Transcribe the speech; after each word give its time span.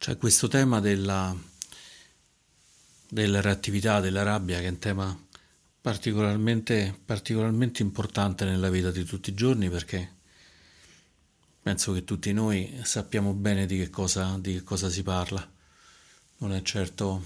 C'è 0.00 0.16
questo 0.16 0.48
tema 0.48 0.80
della, 0.80 1.36
della 3.06 3.42
reattività, 3.42 4.00
della 4.00 4.22
rabbia, 4.22 4.58
che 4.58 4.64
è 4.64 4.70
un 4.70 4.78
tema 4.78 5.26
particolarmente, 5.78 6.98
particolarmente 7.04 7.82
importante 7.82 8.46
nella 8.46 8.70
vita 8.70 8.90
di 8.90 9.04
tutti 9.04 9.28
i 9.28 9.34
giorni 9.34 9.68
perché 9.68 10.14
penso 11.60 11.92
che 11.92 12.04
tutti 12.04 12.32
noi 12.32 12.80
sappiamo 12.82 13.34
bene 13.34 13.66
di 13.66 13.76
che 13.76 13.90
cosa, 13.90 14.38
di 14.40 14.54
che 14.54 14.62
cosa 14.62 14.88
si 14.88 15.02
parla. 15.02 15.46
Non 16.38 16.54
è 16.54 16.62
certo 16.62 17.22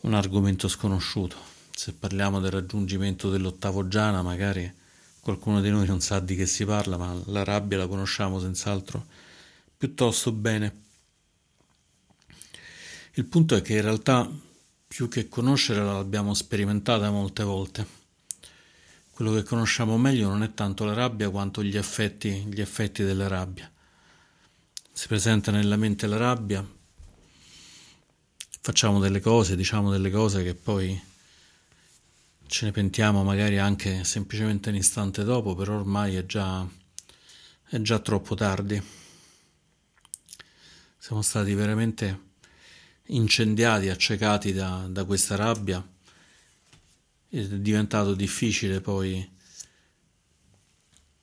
un 0.00 0.14
argomento 0.14 0.66
sconosciuto. 0.66 1.36
Se 1.76 1.92
parliamo 1.92 2.40
del 2.40 2.52
raggiungimento 2.52 3.28
dell'ottavo 3.28 3.86
giana, 3.86 4.22
magari 4.22 4.72
qualcuno 5.20 5.60
di 5.60 5.68
noi 5.68 5.86
non 5.86 6.00
sa 6.00 6.20
di 6.20 6.36
che 6.36 6.46
si 6.46 6.64
parla, 6.64 6.96
ma 6.96 7.14
la 7.26 7.44
rabbia 7.44 7.76
la 7.76 7.86
conosciamo 7.86 8.40
senz'altro 8.40 9.04
piuttosto 9.76 10.32
bene. 10.32 10.83
Il 13.16 13.26
punto 13.26 13.54
è 13.54 13.62
che 13.62 13.74
in 13.74 13.82
realtà 13.82 14.28
più 14.88 15.06
che 15.06 15.28
conoscere 15.28 15.84
l'abbiamo 15.84 16.34
sperimentata 16.34 17.12
molte 17.12 17.44
volte. 17.44 17.86
Quello 19.12 19.32
che 19.34 19.44
conosciamo 19.44 19.96
meglio 19.96 20.28
non 20.28 20.42
è 20.42 20.52
tanto 20.52 20.84
la 20.84 20.94
rabbia 20.94 21.30
quanto 21.30 21.62
gli 21.62 21.76
effetti, 21.76 22.44
gli 22.52 22.60
effetti 22.60 23.04
della 23.04 23.28
rabbia. 23.28 23.70
Si 24.92 25.06
presenta 25.06 25.52
nella 25.52 25.76
mente 25.76 26.08
la 26.08 26.16
rabbia, 26.16 26.68
facciamo 28.60 28.98
delle 28.98 29.20
cose, 29.20 29.54
diciamo 29.54 29.92
delle 29.92 30.10
cose 30.10 30.42
che 30.42 30.56
poi 30.56 31.00
ce 32.48 32.64
ne 32.64 32.72
pentiamo 32.72 33.22
magari 33.22 33.58
anche 33.58 34.02
semplicemente 34.02 34.70
un 34.70 34.74
istante 34.74 35.22
dopo, 35.22 35.54
però 35.54 35.76
ormai 35.76 36.16
è 36.16 36.26
già, 36.26 36.66
è 37.68 37.80
già 37.80 38.00
troppo 38.00 38.34
tardi. 38.34 38.82
Siamo 40.98 41.22
stati 41.22 41.54
veramente 41.54 42.32
incendiati, 43.06 43.88
accecati 43.88 44.52
da, 44.52 44.86
da 44.88 45.04
questa 45.04 45.36
rabbia 45.36 45.86
è 47.28 47.42
diventato 47.46 48.14
difficile 48.14 48.80
poi 48.80 49.28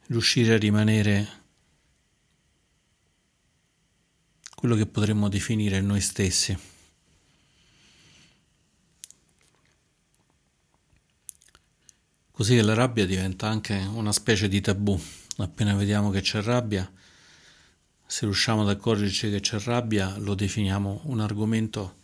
riuscire 0.08 0.56
a 0.56 0.58
rimanere 0.58 1.40
quello 4.54 4.76
che 4.76 4.86
potremmo 4.86 5.30
definire 5.30 5.80
noi 5.80 6.02
stessi. 6.02 6.58
Così 12.32 12.56
che 12.56 12.62
la 12.62 12.74
rabbia 12.74 13.06
diventa 13.06 13.48
anche 13.48 13.76
una 13.76 14.12
specie 14.12 14.50
di 14.50 14.60
tabù. 14.60 15.00
Appena 15.38 15.76
vediamo 15.76 16.10
che 16.10 16.22
c'è 16.22 16.42
rabbia, 16.42 16.92
se 18.12 18.26
riusciamo 18.26 18.64
ad 18.64 18.68
accorgerci 18.68 19.30
che 19.30 19.40
c'è 19.40 19.58
rabbia, 19.62 20.18
lo 20.18 20.36
definiamo 20.36 21.00
un 21.06 21.22
argomento, 21.22 21.96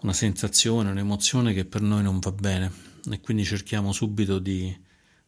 una 0.00 0.12
sensazione, 0.12 0.90
un'emozione 0.90 1.54
che 1.54 1.64
per 1.64 1.82
noi 1.82 2.02
non 2.02 2.18
va 2.18 2.32
bene 2.32 2.72
e 3.08 3.20
quindi 3.20 3.44
cerchiamo 3.44 3.92
subito 3.92 4.40
di, 4.40 4.76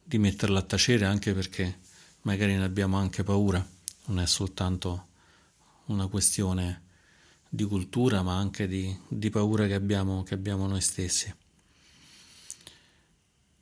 di 0.02 0.18
metterla 0.18 0.58
a 0.58 0.62
tacere 0.62 1.04
anche 1.04 1.34
perché 1.34 1.78
magari 2.22 2.56
ne 2.56 2.64
abbiamo 2.64 2.96
anche 2.96 3.22
paura, 3.22 3.64
non 4.06 4.18
è 4.18 4.26
soltanto 4.26 5.06
una 5.84 6.08
questione 6.08 6.82
di 7.48 7.62
cultura 7.62 8.22
ma 8.22 8.36
anche 8.36 8.66
di, 8.66 8.92
di 9.06 9.30
paura 9.30 9.68
che 9.68 9.74
abbiamo, 9.74 10.24
che 10.24 10.34
abbiamo 10.34 10.66
noi 10.66 10.80
stessi. 10.80 11.32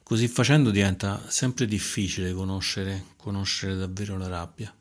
Così 0.02 0.26
facendo 0.26 0.70
diventa 0.70 1.28
sempre 1.28 1.66
difficile 1.66 2.32
conoscere, 2.32 3.08
conoscere 3.16 3.76
davvero 3.76 4.16
la 4.16 4.28
rabbia. 4.28 4.74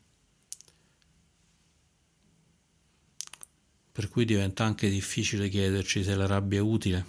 Per 3.98 4.10
cui 4.10 4.26
diventa 4.26 4.64
anche 4.64 4.92
difficile 4.92 5.50
chiederci 5.50 6.04
se 6.04 6.14
la 6.14 6.28
rabbia 6.28 6.60
è 6.60 6.62
utile, 6.62 7.06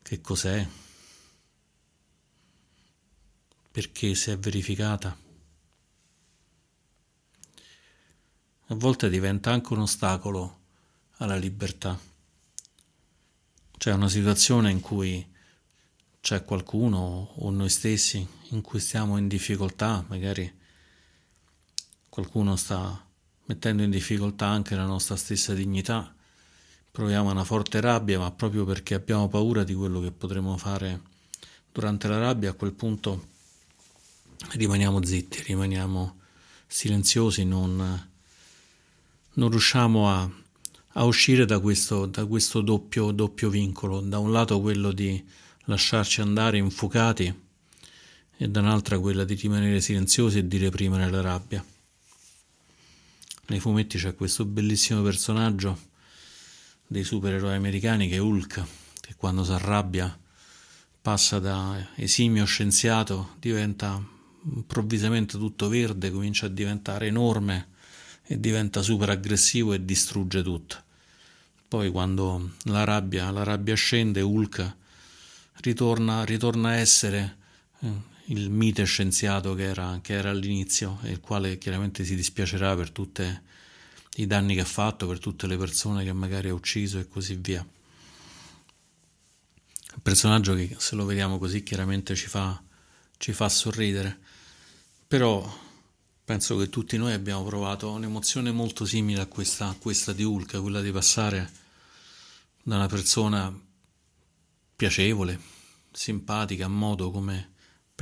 che 0.00 0.22
cos'è, 0.22 0.66
perché 3.70 4.14
si 4.14 4.30
è 4.30 4.38
verificata. 4.38 5.14
A 8.68 8.74
volte 8.74 9.10
diventa 9.10 9.52
anche 9.52 9.74
un 9.74 9.80
ostacolo 9.80 10.60
alla 11.16 11.36
libertà. 11.36 12.00
C'è 13.76 13.92
una 13.92 14.08
situazione 14.08 14.70
in 14.70 14.80
cui 14.80 15.22
c'è 16.22 16.46
qualcuno 16.46 17.34
o 17.36 17.50
noi 17.50 17.68
stessi 17.68 18.26
in 18.52 18.62
cui 18.62 18.80
stiamo 18.80 19.18
in 19.18 19.28
difficoltà, 19.28 20.02
magari 20.08 20.50
qualcuno 22.08 22.56
sta 22.56 23.10
mettendo 23.52 23.82
in 23.82 23.90
difficoltà 23.90 24.46
anche 24.46 24.74
la 24.74 24.86
nostra 24.86 25.14
stessa 25.16 25.52
dignità. 25.52 26.14
Proviamo 26.90 27.30
una 27.30 27.44
forte 27.44 27.80
rabbia, 27.80 28.18
ma 28.18 28.30
proprio 28.30 28.64
perché 28.64 28.94
abbiamo 28.94 29.28
paura 29.28 29.62
di 29.62 29.74
quello 29.74 30.00
che 30.00 30.10
potremo 30.10 30.56
fare 30.56 31.00
durante 31.70 32.08
la 32.08 32.18
rabbia, 32.18 32.50
a 32.50 32.54
quel 32.54 32.72
punto 32.72 33.28
rimaniamo 34.52 35.04
zitti, 35.04 35.42
rimaniamo 35.42 36.18
silenziosi, 36.66 37.44
non, 37.44 38.08
non 39.34 39.50
riusciamo 39.50 40.10
a, 40.10 40.30
a 40.92 41.04
uscire 41.04 41.44
da 41.44 41.58
questo, 41.60 42.06
da 42.06 42.24
questo 42.24 42.62
doppio, 42.62 43.10
doppio 43.10 43.50
vincolo. 43.50 44.00
Da 44.00 44.18
un 44.18 44.32
lato 44.32 44.60
quello 44.60 44.92
di 44.92 45.22
lasciarci 45.66 46.22
andare 46.22 46.56
infuocati 46.56 47.40
e 48.36 48.48
dall'altra 48.48 48.98
quella 48.98 49.24
di 49.24 49.34
rimanere 49.34 49.80
silenziosi 49.80 50.38
e 50.38 50.48
di 50.48 50.56
reprimere 50.56 51.10
la 51.10 51.20
rabbia. 51.20 51.71
Nei 53.48 53.58
fumetti 53.58 53.98
c'è 53.98 54.14
questo 54.14 54.44
bellissimo 54.44 55.02
personaggio 55.02 55.76
dei 56.86 57.02
supereroi 57.02 57.54
americani 57.54 58.08
che 58.08 58.14
è 58.14 58.18
Hulk, 58.18 58.64
che 59.00 59.14
quando 59.16 59.42
si 59.42 59.50
arrabbia 59.50 60.16
passa 61.00 61.40
da 61.40 61.88
esimio 61.96 62.44
scienziato, 62.44 63.34
diventa 63.40 64.00
improvvisamente 64.44 65.38
tutto 65.38 65.68
verde, 65.68 66.12
comincia 66.12 66.46
a 66.46 66.50
diventare 66.50 67.08
enorme 67.08 67.70
e 68.24 68.38
diventa 68.38 68.80
super 68.80 69.10
aggressivo 69.10 69.72
e 69.72 69.84
distrugge 69.84 70.42
tutto. 70.42 70.76
Poi 71.66 71.90
quando 71.90 72.52
la 72.66 72.84
rabbia, 72.84 73.30
la 73.32 73.42
rabbia 73.42 73.74
scende, 73.74 74.20
Hulk 74.20 74.76
ritorna, 75.62 76.24
ritorna 76.24 76.68
a 76.68 76.76
essere 76.76 77.36
eh, 77.80 78.10
il 78.26 78.50
mite 78.50 78.84
scienziato 78.84 79.54
che 79.54 79.64
era, 79.64 79.98
che 80.02 80.14
era 80.14 80.30
all'inizio 80.30 80.98
e 81.02 81.10
il 81.10 81.20
quale 81.20 81.58
chiaramente 81.58 82.04
si 82.04 82.14
dispiacerà 82.14 82.74
per 82.76 82.90
tutti 82.90 83.40
i 84.16 84.26
danni 84.26 84.54
che 84.54 84.60
ha 84.60 84.66
fatto, 84.66 85.06
per 85.06 85.18
tutte 85.18 85.46
le 85.46 85.56
persone 85.56 86.04
che 86.04 86.12
magari 86.12 86.48
ha 86.48 86.54
ucciso 86.54 86.98
e 86.98 87.08
così 87.08 87.34
via. 87.34 87.60
Un 89.94 90.02
personaggio 90.02 90.54
che 90.54 90.76
se 90.78 90.94
lo 90.94 91.04
vediamo 91.04 91.38
così 91.38 91.62
chiaramente 91.62 92.14
ci 92.14 92.26
fa, 92.26 92.62
ci 93.16 93.32
fa 93.32 93.48
sorridere, 93.48 94.18
però 95.06 95.60
penso 96.24 96.56
che 96.56 96.70
tutti 96.70 96.96
noi 96.96 97.12
abbiamo 97.12 97.44
provato 97.44 97.90
un'emozione 97.90 98.52
molto 98.52 98.84
simile 98.86 99.20
a 99.20 99.26
questa, 99.26 99.68
a 99.68 99.74
questa 99.74 100.12
di 100.12 100.22
Hulk, 100.22 100.60
quella 100.60 100.80
di 100.80 100.92
passare 100.92 101.50
da 102.62 102.76
una 102.76 102.86
persona 102.86 103.52
piacevole, 104.76 105.40
simpatica, 105.90 106.66
a 106.66 106.68
modo 106.68 107.10
come 107.10 107.51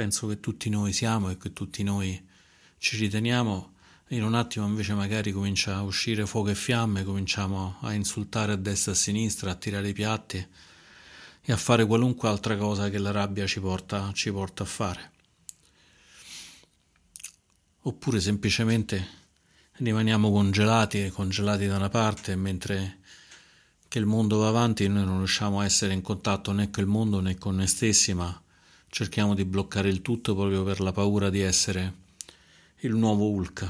penso 0.00 0.26
che 0.28 0.40
tutti 0.40 0.70
noi 0.70 0.94
siamo 0.94 1.28
e 1.28 1.36
che 1.36 1.52
tutti 1.52 1.82
noi 1.82 2.18
ci 2.78 2.96
riteniamo, 2.96 3.74
in 4.08 4.24
un 4.24 4.34
attimo 4.34 4.66
invece 4.66 4.94
magari 4.94 5.30
comincia 5.30 5.76
a 5.76 5.82
uscire 5.82 6.24
fuoco 6.24 6.48
e 6.48 6.54
fiamme, 6.54 7.04
cominciamo 7.04 7.76
a 7.82 7.92
insultare 7.92 8.52
a 8.52 8.56
destra 8.56 8.92
e 8.92 8.94
a 8.94 8.96
sinistra, 8.96 9.50
a 9.50 9.56
tirare 9.56 9.90
i 9.90 9.92
piatti 9.92 10.48
e 11.42 11.52
a 11.52 11.56
fare 11.58 11.84
qualunque 11.84 12.30
altra 12.30 12.56
cosa 12.56 12.88
che 12.88 12.96
la 12.96 13.10
rabbia 13.10 13.46
ci 13.46 13.60
porta, 13.60 14.10
ci 14.14 14.32
porta 14.32 14.62
a 14.62 14.66
fare. 14.66 15.10
Oppure 17.80 18.20
semplicemente 18.20 19.06
rimaniamo 19.72 20.30
congelati, 20.30 21.10
congelati 21.10 21.66
da 21.66 21.76
una 21.76 21.90
parte, 21.90 22.36
mentre 22.36 23.00
che 23.86 23.98
il 23.98 24.06
mondo 24.06 24.38
va 24.38 24.48
avanti 24.48 24.88
noi 24.88 25.04
non 25.04 25.18
riusciamo 25.18 25.60
a 25.60 25.66
essere 25.66 25.92
in 25.92 26.00
contatto 26.00 26.52
né 26.52 26.70
con 26.70 26.84
il 26.84 26.88
mondo 26.88 27.20
né 27.20 27.36
con 27.36 27.56
noi 27.56 27.66
stessi, 27.66 28.14
ma 28.14 28.42
cerchiamo 28.90 29.34
di 29.34 29.44
bloccare 29.44 29.88
il 29.88 30.02
tutto 30.02 30.34
proprio 30.34 30.64
per 30.64 30.80
la 30.80 30.92
paura 30.92 31.30
di 31.30 31.40
essere 31.40 31.94
il 32.80 32.94
nuovo 32.94 33.30
Hulk, 33.30 33.68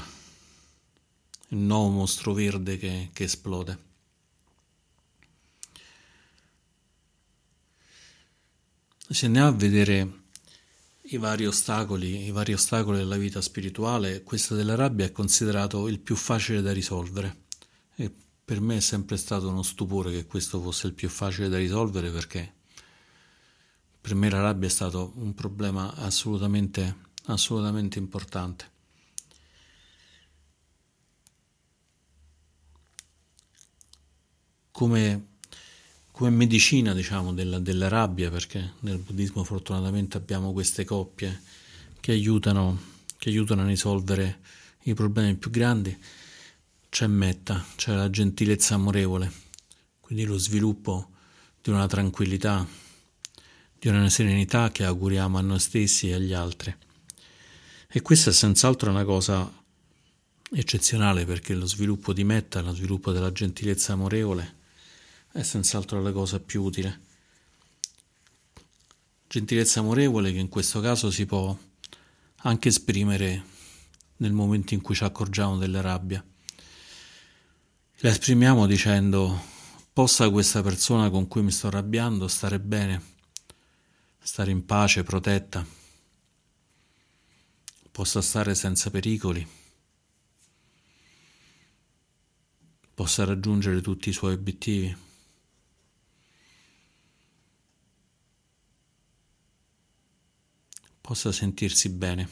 il 1.49 1.57
nuovo 1.59 1.89
mostro 1.89 2.33
verde 2.33 2.77
che, 2.77 3.09
che 3.13 3.23
esplode. 3.23 3.89
Se 9.07 9.25
andiamo 9.25 9.49
a 9.49 9.51
vedere 9.51 10.19
i 11.03 11.17
vari 11.17 11.45
ostacoli, 11.45 12.25
i 12.25 12.31
vari 12.31 12.53
ostacoli 12.53 12.97
della 12.97 13.17
vita 13.17 13.41
spirituale, 13.41 14.23
questo 14.23 14.55
della 14.55 14.75
rabbia 14.75 15.05
è 15.05 15.11
considerato 15.11 15.87
il 15.87 15.99
più 15.99 16.15
facile 16.15 16.61
da 16.61 16.71
risolvere. 16.71 17.43
E 17.95 18.11
per 18.43 18.61
me 18.61 18.77
è 18.77 18.79
sempre 18.79 19.17
stato 19.17 19.49
uno 19.49 19.63
stupore 19.63 20.11
che 20.11 20.25
questo 20.25 20.61
fosse 20.61 20.87
il 20.87 20.93
più 20.93 21.09
facile 21.09 21.49
da 21.49 21.57
risolvere 21.57 22.09
perché 22.09 22.53
per 24.01 24.15
me 24.15 24.29
la 24.29 24.41
rabbia 24.41 24.67
è 24.67 24.71
stato 24.71 25.13
un 25.15 25.33
problema 25.33 25.93
assolutamente, 25.95 26.95
assolutamente 27.25 27.99
importante. 27.99 28.71
come, 34.81 35.27
come 36.11 36.31
medicina 36.31 36.95
diciamo, 36.95 37.33
della, 37.33 37.59
della, 37.59 37.87
rabbia, 37.87 38.31
perché 38.31 38.73
nel 38.79 38.97
buddismo 38.97 39.43
fortunatamente 39.43 40.17
abbiamo 40.17 40.53
queste 40.53 40.85
coppie 40.85 41.41
che 41.99 42.11
aiutano, 42.13 42.79
che 43.19 43.29
aiutano 43.29 43.61
a 43.61 43.67
risolvere 43.67 44.39
i 44.85 44.95
problemi 44.95 45.35
più 45.35 45.51
grandi. 45.51 45.95
C'è 46.89 47.05
metta, 47.05 47.63
c'è 47.75 47.93
la 47.93 48.09
gentilezza 48.09 48.73
amorevole, 48.73 49.31
quindi 49.99 50.25
lo 50.25 50.39
sviluppo 50.39 51.11
di 51.61 51.69
una 51.69 51.85
tranquillità, 51.85 52.67
di 53.81 53.87
una 53.87 54.09
serenità 54.11 54.69
che 54.69 54.85
auguriamo 54.85 55.39
a 55.39 55.41
noi 55.41 55.57
stessi 55.57 56.09
e 56.09 56.13
agli 56.13 56.33
altri. 56.33 56.71
E 57.87 58.01
questa 58.03 58.29
è 58.29 58.33
senz'altro 58.33 58.91
una 58.91 59.03
cosa 59.03 59.51
eccezionale 60.51 61.25
perché 61.25 61.55
lo 61.55 61.65
sviluppo 61.65 62.13
di 62.13 62.23
metta, 62.23 62.61
lo 62.61 62.75
sviluppo 62.75 63.11
della 63.11 63.31
gentilezza 63.31 63.93
amorevole 63.93 64.57
è 65.31 65.41
senz'altro 65.41 65.99
la 65.99 66.11
cosa 66.11 66.39
più 66.39 66.61
utile. 66.61 66.99
Gentilezza 69.27 69.79
amorevole 69.79 70.31
che 70.31 70.37
in 70.37 70.49
questo 70.49 70.79
caso 70.79 71.09
si 71.09 71.25
può 71.25 71.57
anche 72.43 72.67
esprimere 72.67 73.43
nel 74.17 74.31
momento 74.31 74.75
in 74.75 74.81
cui 74.81 74.93
ci 74.93 75.03
accorgiamo 75.03 75.57
della 75.57 75.81
rabbia. 75.81 76.23
La 78.01 78.09
esprimiamo 78.11 78.67
dicendo 78.67 79.41
possa 79.91 80.29
questa 80.29 80.61
persona 80.61 81.09
con 81.09 81.27
cui 81.27 81.41
mi 81.41 81.51
sto 81.51 81.65
arrabbiando 81.65 82.27
stare 82.27 82.59
bene, 82.59 83.09
stare 84.21 84.51
in 84.51 84.65
pace, 84.65 85.03
protetta, 85.03 85.65
possa 87.91 88.21
stare 88.21 88.55
senza 88.55 88.89
pericoli 88.89 89.59
possa 93.01 93.23
raggiungere 93.23 93.81
tutti 93.81 94.09
i 94.09 94.13
suoi 94.13 94.33
obiettivi. 94.33 95.09
possa 101.01 101.31
sentirsi 101.33 101.89
bene. 101.89 102.29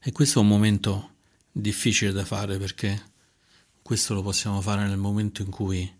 E 0.00 0.12
questo 0.12 0.38
è 0.38 0.42
un 0.42 0.48
momento 0.48 1.14
difficile 1.50 2.12
da 2.12 2.26
fare 2.26 2.58
perché 2.58 3.12
questo 3.80 4.12
lo 4.12 4.20
possiamo 4.20 4.60
fare 4.60 4.86
nel 4.86 4.98
momento 4.98 5.40
in 5.40 5.48
cui 5.48 5.90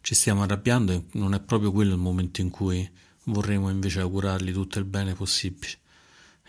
ci 0.00 0.14
stiamo 0.14 0.42
arrabbiando 0.42 0.92
e 0.92 1.04
non 1.12 1.34
è 1.34 1.40
proprio 1.40 1.72
quello 1.72 1.92
il 1.92 2.00
momento 2.00 2.40
in 2.40 2.50
cui 2.50 2.88
vorremmo 3.24 3.70
invece 3.70 4.00
augurargli 4.00 4.52
tutto 4.52 4.78
il 4.78 4.84
bene 4.84 5.14
possibile. 5.14 5.78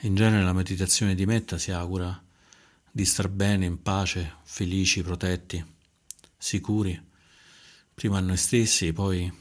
In 0.01 0.15
genere 0.15 0.43
la 0.43 0.53
meditazione 0.53 1.15
di 1.15 1.25
metta 1.25 1.57
si 1.57 1.71
augura 1.71 2.21
di 2.89 3.05
star 3.05 3.29
bene, 3.29 3.65
in 3.65 3.81
pace, 3.81 4.37
felici, 4.43 5.03
protetti, 5.03 5.63
sicuri, 6.37 6.99
prima 7.93 8.17
a 8.17 8.21
noi 8.21 8.37
stessi, 8.37 8.91
poi 8.93 9.31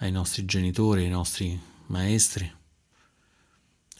ai 0.00 0.10
nostri 0.10 0.44
genitori, 0.44 1.04
ai 1.04 1.10
nostri 1.10 1.58
maestri, 1.86 2.52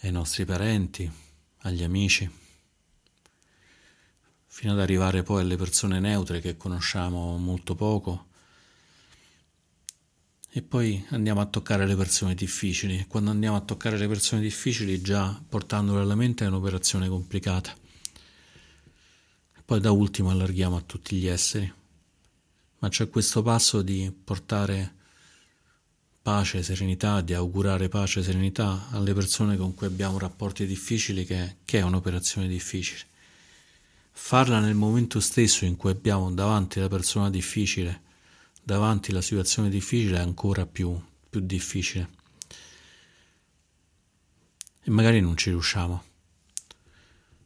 ai 0.00 0.10
nostri 0.10 0.44
parenti, 0.44 1.10
agli 1.58 1.82
amici, 1.82 2.28
fino 4.46 4.72
ad 4.72 4.80
arrivare 4.80 5.22
poi 5.22 5.42
alle 5.42 5.56
persone 5.56 6.00
neutre 6.00 6.40
che 6.40 6.56
conosciamo 6.56 7.36
molto 7.38 7.74
poco. 7.74 8.26
E 10.58 10.62
poi 10.62 11.06
andiamo 11.10 11.40
a 11.40 11.46
toccare 11.46 11.86
le 11.86 11.94
persone 11.94 12.34
difficili. 12.34 13.04
Quando 13.06 13.30
andiamo 13.30 13.54
a 13.54 13.60
toccare 13.60 13.96
le 13.96 14.08
persone 14.08 14.42
difficili, 14.42 15.00
già 15.00 15.40
portandole 15.48 16.00
alla 16.00 16.16
mente 16.16 16.44
è 16.44 16.48
un'operazione 16.48 17.08
complicata. 17.08 17.72
Poi 19.64 19.78
da 19.78 19.92
ultimo 19.92 20.30
allarghiamo 20.30 20.74
a 20.76 20.80
tutti 20.80 21.14
gli 21.14 21.28
esseri. 21.28 21.72
Ma 22.80 22.88
c'è 22.88 23.08
questo 23.08 23.40
passo 23.40 23.82
di 23.82 24.12
portare 24.24 24.94
pace, 26.20 26.64
serenità, 26.64 27.20
di 27.20 27.34
augurare 27.34 27.88
pace 27.88 28.18
e 28.18 28.24
serenità 28.24 28.88
alle 28.90 29.14
persone 29.14 29.56
con 29.56 29.74
cui 29.74 29.86
abbiamo 29.86 30.18
rapporti 30.18 30.66
difficili, 30.66 31.24
che, 31.24 31.58
che 31.64 31.78
è 31.78 31.82
un'operazione 31.82 32.48
difficile. 32.48 33.02
Farla 34.10 34.58
nel 34.58 34.74
momento 34.74 35.20
stesso 35.20 35.64
in 35.64 35.76
cui 35.76 35.92
abbiamo 35.92 36.32
davanti 36.32 36.80
la 36.80 36.88
persona 36.88 37.30
difficile, 37.30 38.06
davanti 38.68 39.12
la 39.12 39.22
situazione 39.22 39.70
difficile, 39.70 40.18
è 40.18 40.20
ancora 40.20 40.66
più, 40.66 40.94
più 41.30 41.40
difficile. 41.40 42.10
E 44.82 44.90
magari 44.90 45.22
non 45.22 45.38
ci 45.38 45.48
riusciamo. 45.48 46.02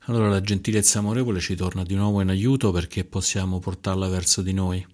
Allora 0.06 0.28
la 0.28 0.40
gentilezza 0.40 0.98
amorevole 0.98 1.38
ci 1.38 1.54
torna 1.54 1.84
di 1.84 1.94
nuovo 1.94 2.22
in 2.22 2.28
aiuto 2.28 2.72
perché 2.72 3.04
possiamo 3.04 3.60
portarla 3.60 4.08
verso 4.08 4.42
di 4.42 4.52
noi, 4.52 4.84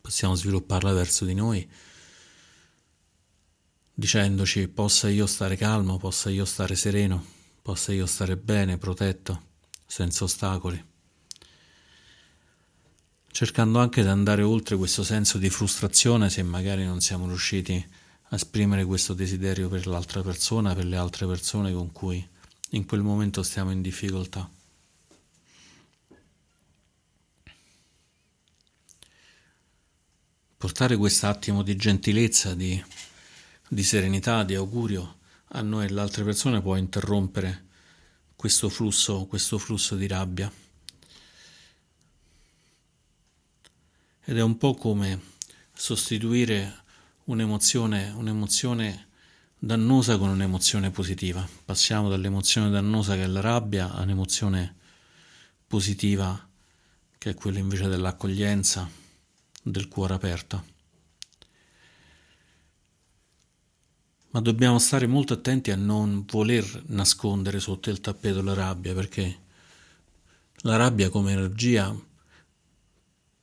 possiamo 0.00 0.34
svilupparla 0.34 0.94
verso 0.94 1.26
di 1.26 1.34
noi 1.34 1.68
dicendoci 3.92 4.66
possa 4.66 5.10
io 5.10 5.26
stare 5.26 5.56
calmo, 5.56 5.98
possa 5.98 6.30
io 6.30 6.46
stare 6.46 6.74
sereno, 6.74 7.22
possa 7.60 7.92
io 7.92 8.06
stare 8.06 8.38
bene, 8.38 8.78
protetto, 8.78 9.42
senza 9.84 10.24
ostacoli, 10.24 10.82
cercando 13.30 13.78
anche 13.78 14.02
di 14.02 14.08
andare 14.08 14.42
oltre 14.42 14.76
questo 14.76 15.04
senso 15.04 15.38
di 15.38 15.50
frustrazione 15.50 16.28
se 16.28 16.42
magari 16.42 16.84
non 16.84 17.00
siamo 17.00 17.26
riusciti 17.26 17.84
a 18.32 18.34
esprimere 18.34 18.84
questo 18.84 19.14
desiderio 19.14 19.68
per 19.68 19.86
l'altra 19.86 20.22
persona, 20.22 20.74
per 20.74 20.84
le 20.84 20.96
altre 20.96 21.26
persone 21.26 21.72
con 21.72 21.90
cui 21.92 22.26
in 22.70 22.86
quel 22.86 23.02
momento 23.02 23.42
stiamo 23.42 23.70
in 23.70 23.82
difficoltà. 23.82 24.48
Portare 30.56 30.96
quest'attimo 30.96 31.62
di 31.62 31.74
gentilezza, 31.74 32.54
di, 32.54 32.82
di 33.66 33.82
serenità, 33.82 34.44
di 34.44 34.54
augurio 34.54 35.16
a 35.52 35.62
noi 35.62 35.84
e 35.84 35.88
alle 35.88 36.00
altre 36.00 36.22
persone 36.22 36.60
può 36.60 36.76
interrompere 36.76 37.66
questo 38.36 38.68
flusso, 38.68 39.24
questo 39.24 39.58
flusso 39.58 39.96
di 39.96 40.06
rabbia. 40.06 40.52
Ed 44.30 44.38
è 44.38 44.42
un 44.42 44.56
po' 44.58 44.74
come 44.74 45.20
sostituire 45.72 46.84
un'emozione, 47.24 48.10
un'emozione 48.10 49.08
dannosa 49.58 50.18
con 50.18 50.28
un'emozione 50.28 50.92
positiva. 50.92 51.44
Passiamo 51.64 52.08
dall'emozione 52.08 52.70
dannosa 52.70 53.16
che 53.16 53.24
è 53.24 53.26
la 53.26 53.40
rabbia 53.40 53.92
a 53.92 54.02
un'emozione 54.02 54.76
positiva 55.66 56.48
che 57.18 57.30
è 57.30 57.34
quella 57.34 57.58
invece 57.58 57.88
dell'accoglienza, 57.88 58.88
del 59.64 59.88
cuore 59.88 60.14
aperto. 60.14 60.64
Ma 64.30 64.40
dobbiamo 64.40 64.78
stare 64.78 65.08
molto 65.08 65.32
attenti 65.32 65.72
a 65.72 65.76
non 65.76 66.24
voler 66.24 66.84
nascondere 66.86 67.58
sotto 67.58 67.90
il 67.90 68.00
tappeto 68.00 68.42
la 68.42 68.54
rabbia, 68.54 68.94
perché 68.94 69.40
la 70.58 70.76
rabbia 70.76 71.10
come 71.10 71.32
energia 71.32 71.92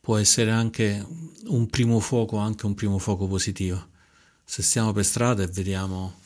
può 0.07 0.15
essere 0.15 0.51
anche 0.51 1.05
un 1.47 1.67
primo 1.67 1.99
fuoco, 1.99 2.37
anche 2.37 2.65
un 2.65 2.75
primo 2.75 2.97
fuoco 2.97 3.27
positivo 3.27 3.89
se 4.45 4.61
stiamo 4.61 4.93
per 4.93 5.03
strada 5.03 5.43
e 5.43 5.47
vediamo 5.47 6.19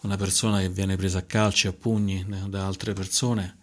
una 0.00 0.16
persona 0.16 0.58
che 0.58 0.68
viene 0.68 0.96
presa 0.96 1.18
a 1.18 1.22
calci, 1.22 1.68
a 1.68 1.72
pugni 1.72 2.26
da 2.48 2.66
altre 2.66 2.92
persone, 2.92 3.58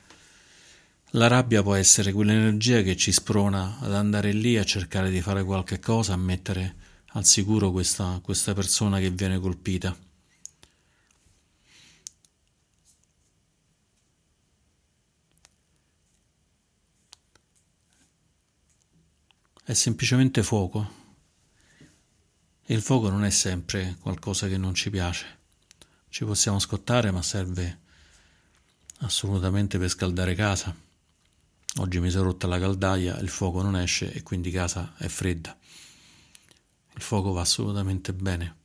la 1.12 1.27
rabbia 1.27 1.62
può 1.62 1.75
essere 1.75 2.13
quell'energia 2.13 2.81
che 2.83 2.95
ci 2.95 3.12
sprona 3.12 3.79
ad 3.81 3.93
andare 3.93 4.31
lì 4.31 4.57
a 4.57 4.63
cercare 4.63 5.09
di 5.09 5.19
fare 5.19 5.43
qualche 5.43 5.79
cosa, 5.79 6.13
a 6.13 6.17
mettere 6.17 6.75
al 7.07 7.25
sicuro 7.25 7.69
questa, 7.71 8.21
questa 8.24 8.53
persona 8.53 9.00
che 9.00 9.09
viene 9.09 9.38
colpita. 9.38 9.93
È 19.67 19.74
semplicemente 19.74 20.43
fuoco. 20.43 20.89
E 22.63 22.74
il 22.74 22.81
fuoco 22.81 23.09
non 23.09 23.25
è 23.25 23.29
sempre 23.29 23.97
qualcosa 24.00 24.47
che 24.47 24.57
non 24.57 24.74
ci 24.74 24.89
piace. 24.89 25.39
Ci 26.07 26.24
possiamo 26.24 26.57
scottare, 26.57 27.12
ma 27.12 27.21
serve 27.21 27.81
assolutamente 29.00 29.77
per 29.77 29.89
scaldare 29.89 30.36
casa. 30.36 30.74
Oggi 31.79 32.00
mi 32.00 32.09
è 32.09 32.15
rotta 32.15 32.47
la 32.47 32.59
caldaia, 32.59 33.19
il 33.19 33.27
fuoco 33.27 33.62
non 33.62 33.75
esce 33.75 34.09
e 34.13 34.24
quindi 34.24 34.51
casa 34.51 34.93
è 34.95 35.09
fredda. 35.09 35.59
Il 36.95 37.01
fuoco 37.01 37.33
va 37.33 37.41
assolutamente 37.41 38.13
bene. 38.13 38.55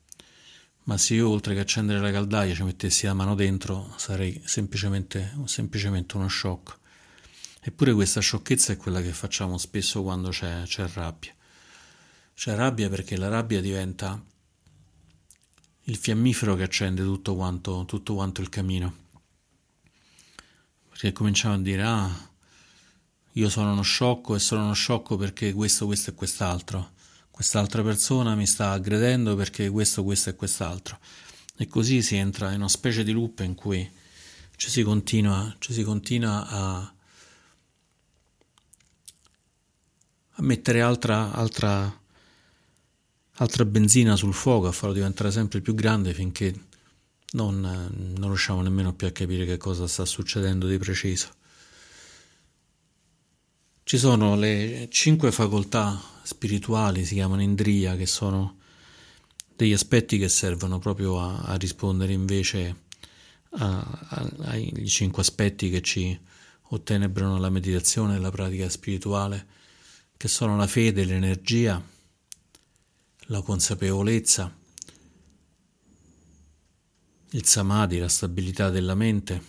Ma 0.85 0.97
se 0.99 1.15
io 1.15 1.29
oltre 1.29 1.55
che 1.55 1.61
accendere 1.61 1.99
la 1.99 2.13
caldaia 2.13 2.55
ci 2.55 2.63
mettessi 2.63 3.07
la 3.07 3.15
mano 3.15 3.35
dentro, 3.35 3.93
sarei 3.97 4.41
semplicemente, 4.45 5.35
semplicemente 5.47 6.17
uno 6.17 6.29
shock. 6.29 6.79
Eppure 7.65 7.93
questa 7.93 8.19
sciocchezza 8.19 8.73
è 8.73 8.77
quella 8.77 9.01
che 9.01 9.13
facciamo 9.13 9.57
spesso 9.57 10.03
quando 10.03 10.31
c'è, 10.31 10.65
c'è 10.65 10.89
rabbia. 10.89 11.33
C'è 12.35 12.57
rabbia 12.57 12.89
perché 12.89 13.17
la 13.17 13.29
rabbia 13.29 13.61
diventa 13.61 14.21
il 15.83 15.97
fiammifero 15.97 16.57
che 16.57 16.65
accende 16.65 17.05
tutto 17.05 17.37
quanto, 17.37 17.85
tutto 17.87 18.15
quanto 18.15 18.41
il 18.41 18.49
camino. 18.49 18.97
Perché 20.89 21.13
cominciamo 21.13 21.55
a 21.55 21.59
dire, 21.59 21.83
ah, 21.85 22.31
io 23.35 23.49
sono 23.49 23.71
uno 23.71 23.83
sciocco 23.83 24.35
e 24.35 24.41
sono 24.41 24.65
uno 24.65 24.75
sciocco 24.75 25.17
perché 25.17 25.53
questo, 25.53 25.87
questo 25.87 26.11
e 26.11 26.15
quest'altro. 26.15 26.95
Quest'altra 27.31 27.85
persona 27.85 28.35
mi 28.35 28.47
sta 28.47 28.73
aggredendo 28.73 29.37
perché 29.37 29.71
questo, 29.71 30.03
questo 30.03 30.31
e 30.31 30.35
quest'altro. 30.35 30.99
E 31.57 31.69
così 31.69 32.03
si 32.03 32.17
entra 32.17 32.51
in 32.51 32.57
una 32.57 32.69
specie 32.69 33.05
di 33.05 33.13
loop 33.13 33.39
in 33.39 33.55
cui 33.55 33.89
ci 34.57 34.69
si 34.69 34.83
continua, 34.83 35.55
ci 35.61 35.73
si 35.73 35.85
continua 35.85 36.47
a, 36.49 36.77
a 36.77 36.95
mettere 40.43 40.81
altra, 40.81 41.33
altra, 41.33 42.01
altra 43.37 43.65
benzina 43.65 44.17
sul 44.17 44.35
fuoco, 44.35 44.67
a 44.67 44.73
farlo 44.73 44.95
diventare 44.95 45.31
sempre 45.31 45.61
più 45.61 45.75
grande 45.75 46.13
finché 46.13 46.55
non, 47.33 47.61
non 47.61 48.29
riusciamo 48.29 48.61
nemmeno 48.61 48.93
più 48.93 49.07
a 49.07 49.11
capire 49.11 49.45
che 49.45 49.57
cosa 49.57 49.87
sta 49.87 50.05
succedendo 50.05 50.67
di 50.67 50.79
preciso. 50.79 51.29
Ci 53.85 53.99
sono 53.99 54.37
le 54.37 54.89
cinque 54.91 55.33
facoltà 55.33 56.01
spirituali, 56.23 57.05
si 57.05 57.15
chiamano 57.15 57.43
Indriya, 57.43 57.97
che 57.97 58.07
sono 58.07 58.59
degli 59.57 59.73
aspetti 59.73 60.19
che 60.19 60.29
servono 60.29 60.79
proprio 60.79 61.21
a, 61.21 61.39
a 61.39 61.55
rispondere 61.57 62.13
invece 62.13 62.91
ai 63.51 64.87
cinque 64.87 65.23
aspetti 65.23 65.69
che 65.69 65.83
ci 65.83 66.19
ottenebrano 66.63 67.39
la 67.39 67.51
meditazione 67.51 68.17
e 68.17 68.19
la 68.19 68.31
pratica 68.31 68.69
spirituale, 68.69 69.47
che 70.23 70.29
sono 70.29 70.57
la 70.57 70.69
fede, 70.69 71.05
l'energia, 71.05 71.85
la 73.23 73.43
consapevolezza, 73.43 74.57
il 77.31 77.45
samadhi, 77.45 77.99
la 77.99 78.09
stabilità 78.09 78.71
della 78.71 78.95
mente 78.95 79.43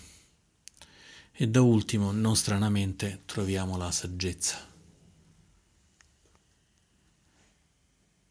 e 1.32 1.48
da 1.48 1.62
ultimo, 1.62 2.12
non 2.12 2.36
stranamente, 2.36 3.22
troviamo 3.26 3.78
la 3.78 3.92
saggezza. 3.92 4.68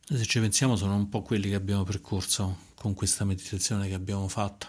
Se 0.00 0.26
ci 0.26 0.40
pensiamo 0.40 0.74
sono 0.74 0.96
un 0.96 1.08
po' 1.08 1.22
quelli 1.22 1.48
che 1.48 1.54
abbiamo 1.54 1.84
percorso 1.84 2.70
con 2.74 2.92
questa 2.92 3.24
meditazione 3.24 3.86
che 3.86 3.94
abbiamo 3.94 4.26
fatto. 4.26 4.66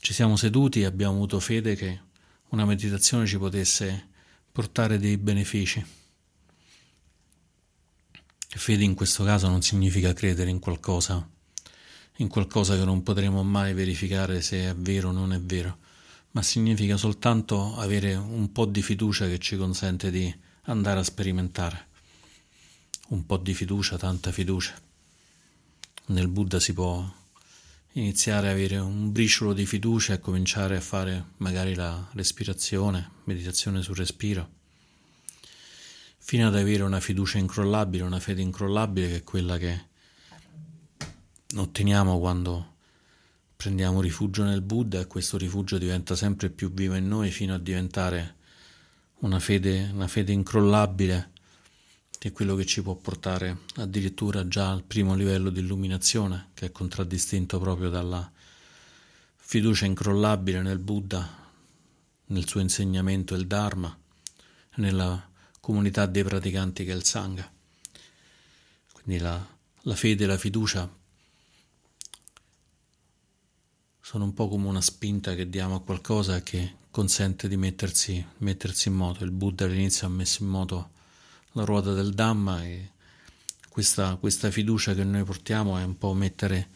Ci 0.00 0.14
siamo 0.14 0.36
seduti 0.36 0.80
e 0.80 0.86
abbiamo 0.86 1.16
avuto 1.16 1.38
fede 1.38 1.76
che 1.76 2.00
una 2.48 2.64
meditazione 2.64 3.26
ci 3.26 3.36
potesse 3.36 4.08
portare 4.50 4.98
dei 4.98 5.18
benefici. 5.18 6.05
Fede 8.56 8.84
in 8.84 8.94
questo 8.94 9.22
caso 9.22 9.48
non 9.48 9.60
significa 9.60 10.14
credere 10.14 10.48
in 10.48 10.60
qualcosa, 10.60 11.28
in 12.16 12.28
qualcosa 12.28 12.74
che 12.74 12.84
non 12.84 13.02
potremo 13.02 13.42
mai 13.42 13.74
verificare 13.74 14.40
se 14.40 14.70
è 14.70 14.74
vero 14.74 15.10
o 15.10 15.12
non 15.12 15.34
è 15.34 15.40
vero, 15.40 15.78
ma 16.30 16.42
significa 16.42 16.96
soltanto 16.96 17.76
avere 17.76 18.14
un 18.14 18.50
po' 18.52 18.64
di 18.64 18.80
fiducia 18.80 19.28
che 19.28 19.38
ci 19.38 19.56
consente 19.56 20.10
di 20.10 20.34
andare 20.62 21.00
a 21.00 21.04
sperimentare. 21.04 21.86
Un 23.08 23.26
po' 23.26 23.36
di 23.36 23.52
fiducia, 23.52 23.98
tanta 23.98 24.32
fiducia. 24.32 24.74
Nel 26.06 26.28
Buddha 26.28 26.58
si 26.58 26.72
può 26.72 27.06
iniziare 27.92 28.48
a 28.48 28.52
avere 28.52 28.78
un 28.78 29.12
briciolo 29.12 29.52
di 29.52 29.66
fiducia 29.66 30.14
e 30.14 30.18
cominciare 30.18 30.76
a 30.76 30.80
fare 30.80 31.24
magari 31.36 31.74
la 31.74 32.08
respirazione, 32.14 33.10
meditazione 33.24 33.82
sul 33.82 33.96
respiro, 33.96 34.55
fino 36.28 36.48
ad 36.48 36.56
avere 36.56 36.82
una 36.82 36.98
fiducia 36.98 37.38
incrollabile, 37.38 38.02
una 38.02 38.18
fede 38.18 38.42
incrollabile 38.42 39.06
che 39.06 39.16
è 39.18 39.22
quella 39.22 39.58
che 39.58 39.84
otteniamo 41.54 42.18
quando 42.18 42.74
prendiamo 43.54 44.00
rifugio 44.00 44.42
nel 44.42 44.60
Buddha 44.60 44.98
e 44.98 45.06
questo 45.06 45.38
rifugio 45.38 45.78
diventa 45.78 46.16
sempre 46.16 46.50
più 46.50 46.72
vivo 46.72 46.96
in 46.96 47.06
noi 47.06 47.30
fino 47.30 47.54
a 47.54 47.58
diventare 47.58 48.34
una 49.20 49.38
fede, 49.38 49.88
una 49.92 50.08
fede 50.08 50.32
incrollabile 50.32 51.30
che 52.18 52.30
è 52.30 52.32
quello 52.32 52.56
che 52.56 52.66
ci 52.66 52.82
può 52.82 52.96
portare 52.96 53.58
addirittura 53.76 54.48
già 54.48 54.72
al 54.72 54.82
primo 54.82 55.14
livello 55.14 55.48
di 55.48 55.60
illuminazione, 55.60 56.48
che 56.54 56.66
è 56.66 56.72
contraddistinto 56.72 57.60
proprio 57.60 57.88
dalla 57.88 58.28
fiducia 59.36 59.84
incrollabile 59.84 60.60
nel 60.60 60.80
Buddha, 60.80 61.24
nel 62.26 62.48
suo 62.48 62.58
insegnamento, 62.58 63.36
il 63.36 63.46
Dharma, 63.46 63.96
nella 64.74 65.34
comunità 65.66 66.06
dei 66.06 66.22
praticanti 66.22 66.84
che 66.84 66.92
è 66.92 66.94
il 66.94 67.02
Sangha. 67.02 67.52
Quindi 68.92 69.20
la, 69.20 69.44
la 69.80 69.94
fede 69.96 70.22
e 70.22 70.26
la 70.28 70.38
fiducia 70.38 70.88
sono 74.00 74.22
un 74.22 74.32
po' 74.32 74.46
come 74.46 74.68
una 74.68 74.80
spinta 74.80 75.34
che 75.34 75.50
diamo 75.50 75.74
a 75.74 75.82
qualcosa 75.82 76.40
che 76.40 76.76
consente 76.92 77.48
di 77.48 77.56
mettersi, 77.56 78.24
mettersi 78.38 78.86
in 78.86 78.94
moto. 78.94 79.24
Il 79.24 79.32
Buddha 79.32 79.64
all'inizio 79.64 80.06
ha 80.06 80.10
messo 80.10 80.44
in 80.44 80.50
moto 80.50 80.90
la 81.54 81.64
ruota 81.64 81.92
del 81.94 82.14
Dhamma 82.14 82.62
e 82.62 82.92
questa, 83.68 84.14
questa 84.14 84.52
fiducia 84.52 84.94
che 84.94 85.02
noi 85.02 85.24
portiamo 85.24 85.76
è 85.78 85.82
un 85.82 85.98
po' 85.98 86.14
mettere 86.14 86.68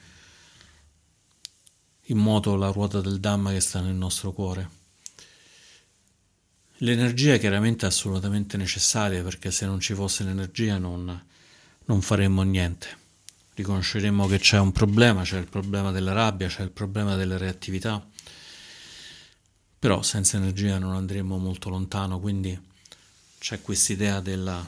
in 2.07 2.19
moto 2.19 2.57
la 2.57 2.73
ruota 2.73 3.01
del 3.01 3.21
Dhamma 3.21 3.53
che 3.53 3.61
sta 3.61 3.81
nel 3.81 3.95
nostro 3.95 4.33
cuore. 4.33 4.80
L'energia 6.83 7.37
chiaramente 7.37 7.85
è 7.85 7.89
assolutamente 7.89 8.57
necessaria 8.57 9.23
perché 9.23 9.51
se 9.51 9.67
non 9.67 9.81
ci 9.81 9.93
fosse 9.93 10.25
l'energia 10.25 10.79
non, 10.79 11.25
non 11.85 12.01
faremmo 12.01 12.41
niente. 12.41 12.97
Riconosceremmo 13.53 14.27
che 14.27 14.39
c'è 14.39 14.59
un 14.59 14.73
problema, 14.73 15.23
c'è 15.23 15.39
il 15.39 15.47
problema 15.47 15.91
della 15.91 16.13
rabbia, 16.13 16.49
c'è 16.49 16.63
il 16.63 16.71
problema 16.71 17.17
della 17.17 17.37
reattività, 17.37 18.03
però 19.79 20.01
senza 20.01 20.39
energia 20.39 20.79
non 20.79 20.95
andremo 20.95 21.37
molto 21.37 21.69
lontano, 21.69 22.19
quindi 22.19 22.59
c'è 23.39 23.61
quest'idea 23.61 24.21
della, 24.21 24.67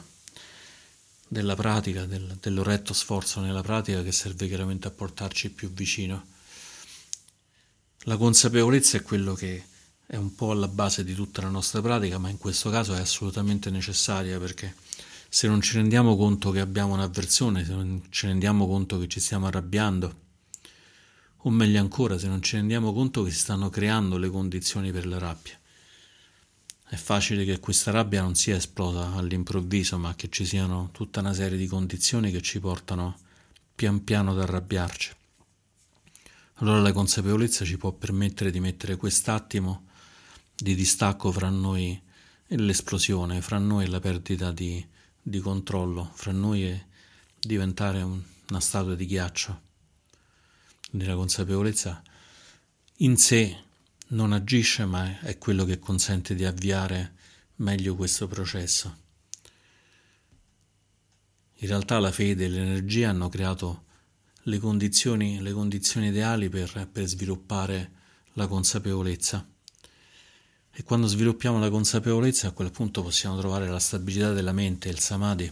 della 1.27 1.55
pratica, 1.55 2.05
del, 2.05 2.37
dell'oretto 2.39 2.93
sforzo 2.93 3.39
nella 3.39 3.63
pratica 3.63 4.03
che 4.03 4.11
serve 4.11 4.47
chiaramente 4.47 4.87
a 4.87 4.91
portarci 4.91 5.49
più 5.49 5.71
vicino. 5.73 6.27
La 8.01 8.17
consapevolezza 8.17 8.97
è 8.97 9.01
quello 9.01 9.33
che 9.33 9.71
è 10.05 10.15
un 10.15 10.35
po' 10.35 10.51
alla 10.51 10.67
base 10.67 11.03
di 11.03 11.13
tutta 11.13 11.41
la 11.41 11.49
nostra 11.49 11.81
pratica, 11.81 12.17
ma 12.17 12.29
in 12.29 12.37
questo 12.37 12.69
caso 12.69 12.93
è 12.93 12.99
assolutamente 12.99 13.69
necessaria 13.69 14.37
perché 14.39 14.75
se 15.29 15.47
non 15.47 15.61
ci 15.61 15.75
rendiamo 15.75 16.15
conto 16.15 16.51
che 16.51 16.59
abbiamo 16.59 16.93
un'avversione, 16.93 17.65
se 17.65 17.73
non 17.73 18.03
ci 18.09 18.27
rendiamo 18.27 18.67
conto 18.67 18.99
che 18.99 19.07
ci 19.07 19.19
stiamo 19.19 19.47
arrabbiando, 19.47 20.21
o 21.37 21.49
meglio 21.49 21.79
ancora, 21.79 22.17
se 22.17 22.27
non 22.27 22.41
ci 22.41 22.55
rendiamo 22.55 22.93
conto 22.93 23.23
che 23.23 23.31
si 23.31 23.39
stanno 23.39 23.69
creando 23.69 24.17
le 24.17 24.29
condizioni 24.29 24.91
per 24.91 25.07
la 25.07 25.17
rabbia, 25.17 25.57
è 26.87 26.95
facile 26.95 27.43
che 27.43 27.59
questa 27.59 27.89
rabbia 27.89 28.21
non 28.21 28.35
sia 28.35 28.55
esplosa 28.55 29.13
all'improvviso, 29.13 29.97
ma 29.97 30.13
che 30.13 30.29
ci 30.29 30.45
siano 30.45 30.89
tutta 30.91 31.21
una 31.21 31.33
serie 31.33 31.57
di 31.57 31.65
condizioni 31.65 32.29
che 32.29 32.41
ci 32.41 32.59
portano 32.59 33.17
pian 33.73 34.03
piano 34.03 34.31
ad 34.31 34.41
arrabbiarci. 34.41 35.11
Allora 36.57 36.79
la 36.81 36.91
consapevolezza 36.91 37.65
ci 37.65 37.77
può 37.77 37.91
permettere 37.91 38.51
di 38.51 38.59
mettere 38.59 38.95
quest'attimo 38.95 39.87
di 40.55 40.75
distacco 40.75 41.31
fra 41.31 41.49
noi 41.49 42.01
e 42.47 42.57
l'esplosione, 42.57 43.41
fra 43.41 43.57
noi 43.57 43.85
e 43.85 43.87
la 43.87 43.99
perdita 43.99 44.51
di, 44.51 44.85
di 45.21 45.39
controllo, 45.39 46.11
fra 46.13 46.31
noi 46.31 46.65
e 46.65 46.85
diventare 47.39 48.01
un, 48.01 48.21
una 48.49 48.59
statua 48.59 48.95
di 48.95 49.05
ghiaccio. 49.05 49.61
Quindi 50.89 51.07
la 51.07 51.15
consapevolezza 51.15 52.03
in 52.97 53.17
sé 53.17 53.57
non 54.09 54.31
agisce, 54.31 54.85
ma 54.85 55.19
è 55.21 55.37
quello 55.37 55.65
che 55.65 55.79
consente 55.79 56.35
di 56.35 56.45
avviare 56.45 57.15
meglio 57.57 57.95
questo 57.95 58.27
processo. 58.27 59.01
In 61.55 61.67
realtà 61.67 61.97
la 61.99 62.11
fede 62.11 62.45
e 62.45 62.49
l'energia 62.49 63.09
hanno 63.09 63.29
creato 63.29 63.85
le 64.43 64.57
condizioni, 64.59 65.41
le 65.41 65.53
condizioni 65.53 66.07
ideali 66.07 66.49
per, 66.49 66.87
per 66.91 67.05
sviluppare 67.07 67.91
la 68.33 68.47
consapevolezza. 68.47 69.47
E 70.75 70.83
quando 70.83 71.05
sviluppiamo 71.05 71.59
la 71.59 71.69
consapevolezza, 71.69 72.47
a 72.47 72.51
quel 72.51 72.71
punto 72.71 73.03
possiamo 73.03 73.37
trovare 73.37 73.67
la 73.67 73.79
stabilità 73.79 74.33
della 74.33 74.53
mente, 74.53 74.89
il 74.89 74.99
samadhi, 74.99 75.51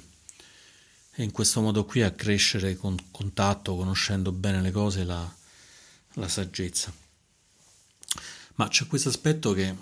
e 1.13 1.24
in 1.24 1.32
questo 1.32 1.62
modo 1.62 1.86
qui 1.86 2.01
accrescere 2.01 2.75
con 2.75 2.98
contatto, 3.12 3.75
conoscendo 3.75 4.32
bene 4.32 4.62
le 4.62 4.72
cose, 4.72 5.04
la, 5.04 5.32
la 6.13 6.28
saggezza. 6.28 6.92
Ma 8.56 8.68
c'è 8.68 8.88
questo 8.88 9.10
aspetto 9.10 9.54
che 9.54 9.75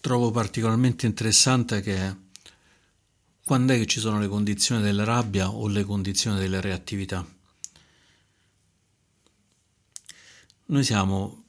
trovo 0.00 0.30
particolarmente 0.30 1.06
interessante 1.06 1.80
che 1.80 1.96
è 1.96 2.16
quando 3.44 3.74
è 3.74 3.78
che 3.78 3.86
ci 3.86 4.00
sono 4.00 4.18
le 4.18 4.26
condizioni 4.26 4.82
della 4.82 5.04
rabbia 5.04 5.50
o 5.50 5.68
le 5.68 5.84
condizioni 5.84 6.38
della 6.38 6.60
reattività. 6.60 7.24
Noi 10.66 10.82
siamo, 10.82 11.43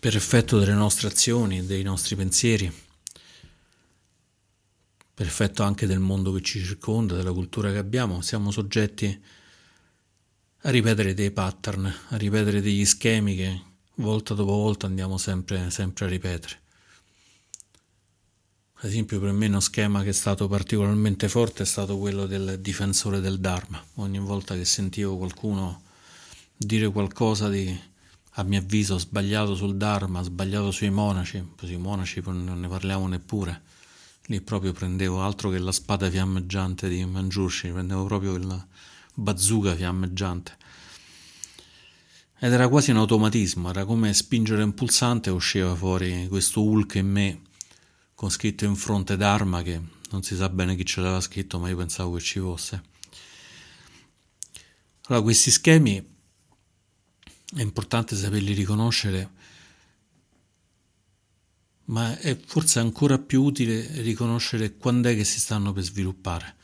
per 0.00 0.14
effetto 0.14 0.58
delle 0.58 0.74
nostre 0.74 1.08
azioni, 1.08 1.66
dei 1.66 1.82
nostri 1.82 2.14
pensieri, 2.14 2.72
per 5.12 5.26
effetto 5.26 5.64
anche 5.64 5.86
del 5.86 5.98
mondo 5.98 6.32
che 6.32 6.40
ci 6.40 6.62
circonda, 6.62 7.16
della 7.16 7.32
cultura 7.32 7.72
che 7.72 7.78
abbiamo, 7.78 8.20
siamo 8.20 8.52
soggetti 8.52 9.20
a 10.62 10.70
ripetere 10.70 11.14
dei 11.14 11.32
pattern, 11.32 11.92
a 12.10 12.16
ripetere 12.16 12.60
degli 12.60 12.84
schemi 12.84 13.34
che 13.34 13.62
volta 13.96 14.34
dopo 14.34 14.52
volta 14.52 14.86
andiamo 14.86 15.18
sempre, 15.18 15.70
sempre 15.70 16.04
a 16.04 16.08
ripetere. 16.08 16.60
ad 18.74 18.84
esempio 18.88 19.18
per 19.18 19.32
me 19.32 19.46
uno 19.46 19.58
schema 19.58 20.04
che 20.04 20.10
è 20.10 20.12
stato 20.12 20.46
particolarmente 20.46 21.28
forte 21.28 21.64
è 21.64 21.66
stato 21.66 21.98
quello 21.98 22.26
del 22.26 22.60
difensore 22.60 23.18
del 23.20 23.40
Dharma. 23.40 23.84
Ogni 23.94 24.20
volta 24.20 24.54
che 24.54 24.64
sentivo 24.64 25.16
qualcuno 25.16 25.82
dire 26.56 26.88
qualcosa 26.88 27.48
di, 27.48 27.76
a 28.38 28.44
mio 28.44 28.60
avviso, 28.60 28.98
sbagliato 28.98 29.56
sul 29.56 29.76
Dharma, 29.76 30.22
sbagliato 30.22 30.70
sui 30.70 30.90
monaci, 30.90 31.44
i 31.62 31.76
monaci 31.76 32.22
non 32.24 32.60
ne 32.60 32.68
parliamo 32.68 33.08
neppure, 33.08 33.62
lì 34.26 34.40
proprio 34.40 34.72
prendevo 34.72 35.20
altro 35.20 35.50
che 35.50 35.58
la 35.58 35.72
spada 35.72 36.08
fiammeggiante 36.08 36.88
di 36.88 37.04
Manjushri, 37.04 37.72
prendevo 37.72 38.04
proprio 38.04 38.38
la 38.38 38.64
bazooka 39.14 39.74
fiammeggiante. 39.74 40.56
Ed 42.38 42.52
era 42.52 42.68
quasi 42.68 42.92
un 42.92 42.98
automatismo, 42.98 43.70
era 43.70 43.84
come 43.84 44.14
spingere 44.14 44.62
un 44.62 44.72
pulsante 44.72 45.30
e 45.30 45.32
usciva 45.32 45.74
fuori 45.74 46.28
questo 46.28 46.62
Hulk 46.62 46.94
in 46.94 47.10
me 47.10 47.40
con 48.14 48.30
scritto 48.30 48.64
in 48.64 48.76
fronte 48.76 49.16
d'arma 49.16 49.62
che 49.62 49.80
non 50.10 50.22
si 50.22 50.36
sa 50.36 50.48
bene 50.48 50.76
chi 50.76 50.86
ce 50.86 51.00
l'aveva 51.00 51.20
scritto, 51.20 51.58
ma 51.58 51.68
io 51.68 51.76
pensavo 51.76 52.14
che 52.14 52.20
ci 52.20 52.38
fosse. 52.38 52.82
Allora, 55.06 55.24
questi 55.24 55.50
schemi 55.50 56.16
è 57.54 57.60
importante 57.60 58.14
saperli 58.14 58.52
riconoscere, 58.52 59.30
ma 61.84 62.18
è 62.18 62.36
forse 62.36 62.78
ancora 62.78 63.18
più 63.18 63.42
utile 63.42 64.02
riconoscere 64.02 64.76
quando 64.76 65.08
è 65.08 65.14
che 65.14 65.24
si 65.24 65.40
stanno 65.40 65.72
per 65.72 65.82
sviluppare. 65.82 66.56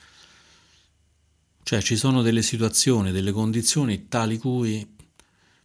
Cioè 1.62 1.80
ci 1.80 1.96
sono 1.96 2.20
delle 2.20 2.42
situazioni, 2.42 3.10
delle 3.10 3.32
condizioni 3.32 4.08
tali, 4.08 4.36
cui, 4.36 4.86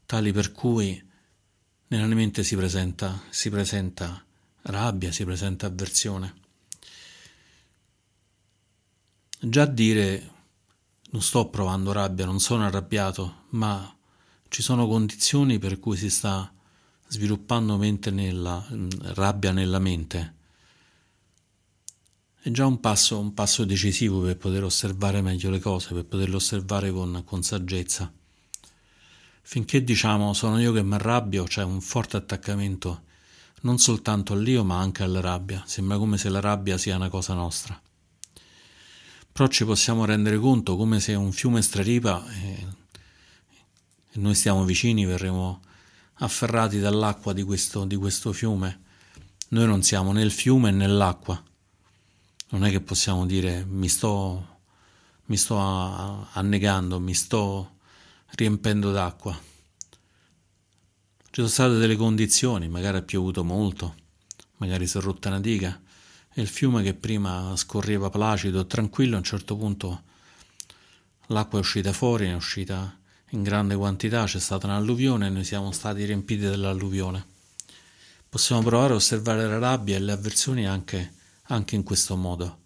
tali 0.06 0.32
per 0.32 0.54
cui 0.54 1.08
nella 1.88 2.06
mente 2.08 2.44
si 2.44 2.56
presenta, 2.56 3.22
si 3.30 3.50
presenta 3.50 4.24
rabbia, 4.62 5.12
si 5.12 5.26
presenta 5.26 5.66
avversione. 5.66 6.36
Già 9.42 9.66
dire 9.66 10.32
non 11.12 11.22
sto 11.22 11.50
provando 11.50 11.92
rabbia, 11.92 12.26
non 12.26 12.40
sono 12.40 12.66
arrabbiato, 12.66 13.46
ma 13.50 13.94
ci 14.50 14.62
sono 14.62 14.88
condizioni 14.88 15.58
per 15.58 15.80
cui 15.80 15.96
si 15.96 16.10
sta 16.10 16.52
sviluppando 17.08 17.78
nella, 17.78 18.66
rabbia 19.14 19.52
nella 19.52 19.80
mente. 19.80 20.34
È 22.42 22.52
già 22.52 22.66
un 22.66 22.80
passo, 22.80 23.20
un 23.20 23.34
passo 23.34 23.66
decisivo 23.66 24.22
per 24.22 24.38
poter 24.38 24.64
osservare 24.64 25.22
meglio 25.22 25.50
le 25.50 25.60
cose, 25.60 25.94
per 25.94 26.06
poterle 26.06 26.36
osservare 26.36 26.92
con, 26.92 27.24
con 27.26 27.42
saggezza. 27.44 28.12
Finché 29.42 29.84
diciamo 29.84 30.34
sono 30.34 30.60
io 30.60 30.72
che 30.72 30.84
mi 30.84 30.94
arrabbio, 30.94 31.46
c'è 31.46 31.64
un 31.64 31.82
forte 31.82 32.18
attaccamento 32.18 33.08
non 33.62 33.78
soltanto 33.78 34.34
all'io 34.34 34.64
ma 34.64 34.80
anche 34.80 35.04
alla 35.04 35.20
rabbia. 35.20 35.64
Sembra 35.66 35.98
come 35.98 36.18
se 36.18 36.30
la 36.30 36.40
rabbia 36.40 36.78
sia 36.78 36.96
una 36.96 37.10
cosa 37.10 37.34
nostra. 37.34 37.80
Però 39.32 39.48
ci 39.48 39.66
possiamo 39.66 40.06
rendere 40.06 40.38
conto 40.38 40.76
come 40.76 41.00
se 41.00 41.14
un 41.14 41.32
fiume 41.32 41.62
straripa 41.62 42.26
e, 42.32 42.66
e 42.79 42.79
noi 44.20 44.36
stiamo 44.36 44.66
vicini, 44.66 45.06
verremo 45.06 45.62
afferrati 46.16 46.80
dall'acqua 46.80 47.34
di 47.34 47.44
questo, 47.44 47.86
di 47.86 47.96
questo 47.96 48.34
fiume. 48.34 48.82
Noi 49.50 49.66
non 49.66 49.82
siamo 49.82 50.12
né 50.12 50.22
il 50.22 50.32
fiume 50.32 50.72
né 50.72 50.88
l'acqua. 50.88 51.42
Non 52.50 52.66
è 52.66 52.70
che 52.70 52.82
possiamo 52.82 53.26
dire 53.26 53.64
mi 53.66 53.88
sto, 53.88 54.60
mi 55.26 55.38
sto 55.38 55.58
annegando, 56.34 57.00
mi 57.00 57.14
sto 57.14 57.78
riempendo 58.32 58.92
d'acqua. 58.92 59.34
Ci 61.32 61.36
sono 61.36 61.48
state 61.48 61.78
delle 61.78 61.96
condizioni, 61.96 62.68
magari 62.68 62.98
ha 62.98 63.02
piovuto 63.02 63.44
molto, 63.44 63.96
magari 64.58 64.88
si 64.88 64.98
è 64.98 65.02
rotta 65.02 65.30
una 65.30 65.40
diga 65.40 65.80
e 66.34 66.42
il 66.42 66.48
fiume 66.48 66.84
che 66.84 66.94
prima 66.94 67.56
scorreva 67.56 68.10
placido 68.10 68.66
tranquillo 68.66 69.16
a 69.16 69.20
un 69.20 69.24
certo 69.24 69.56
punto 69.56 70.04
l'acqua 71.28 71.60
è 71.60 71.62
uscita 71.62 71.94
fuori, 71.94 72.28
è 72.28 72.34
uscita 72.34 72.99
in 73.32 73.44
grande 73.44 73.76
quantità, 73.76 74.26
c'è 74.26 74.40
stata 74.40 74.66
un'alluvione 74.66 75.28
e 75.28 75.30
noi 75.30 75.44
siamo 75.44 75.72
stati 75.72 76.04
riempiti 76.04 76.44
dall'alluvione. 76.44 77.26
Possiamo 78.28 78.62
provare 78.62 78.94
a 78.94 78.96
osservare 78.96 79.46
la 79.48 79.60
rabbia 79.60 79.96
e 79.96 80.00
le 80.00 80.12
avversioni 80.12 80.68
anche, 80.68 81.14
anche 81.44 81.76
in 81.76 81.84
questo 81.84 82.16
modo. 82.16 82.58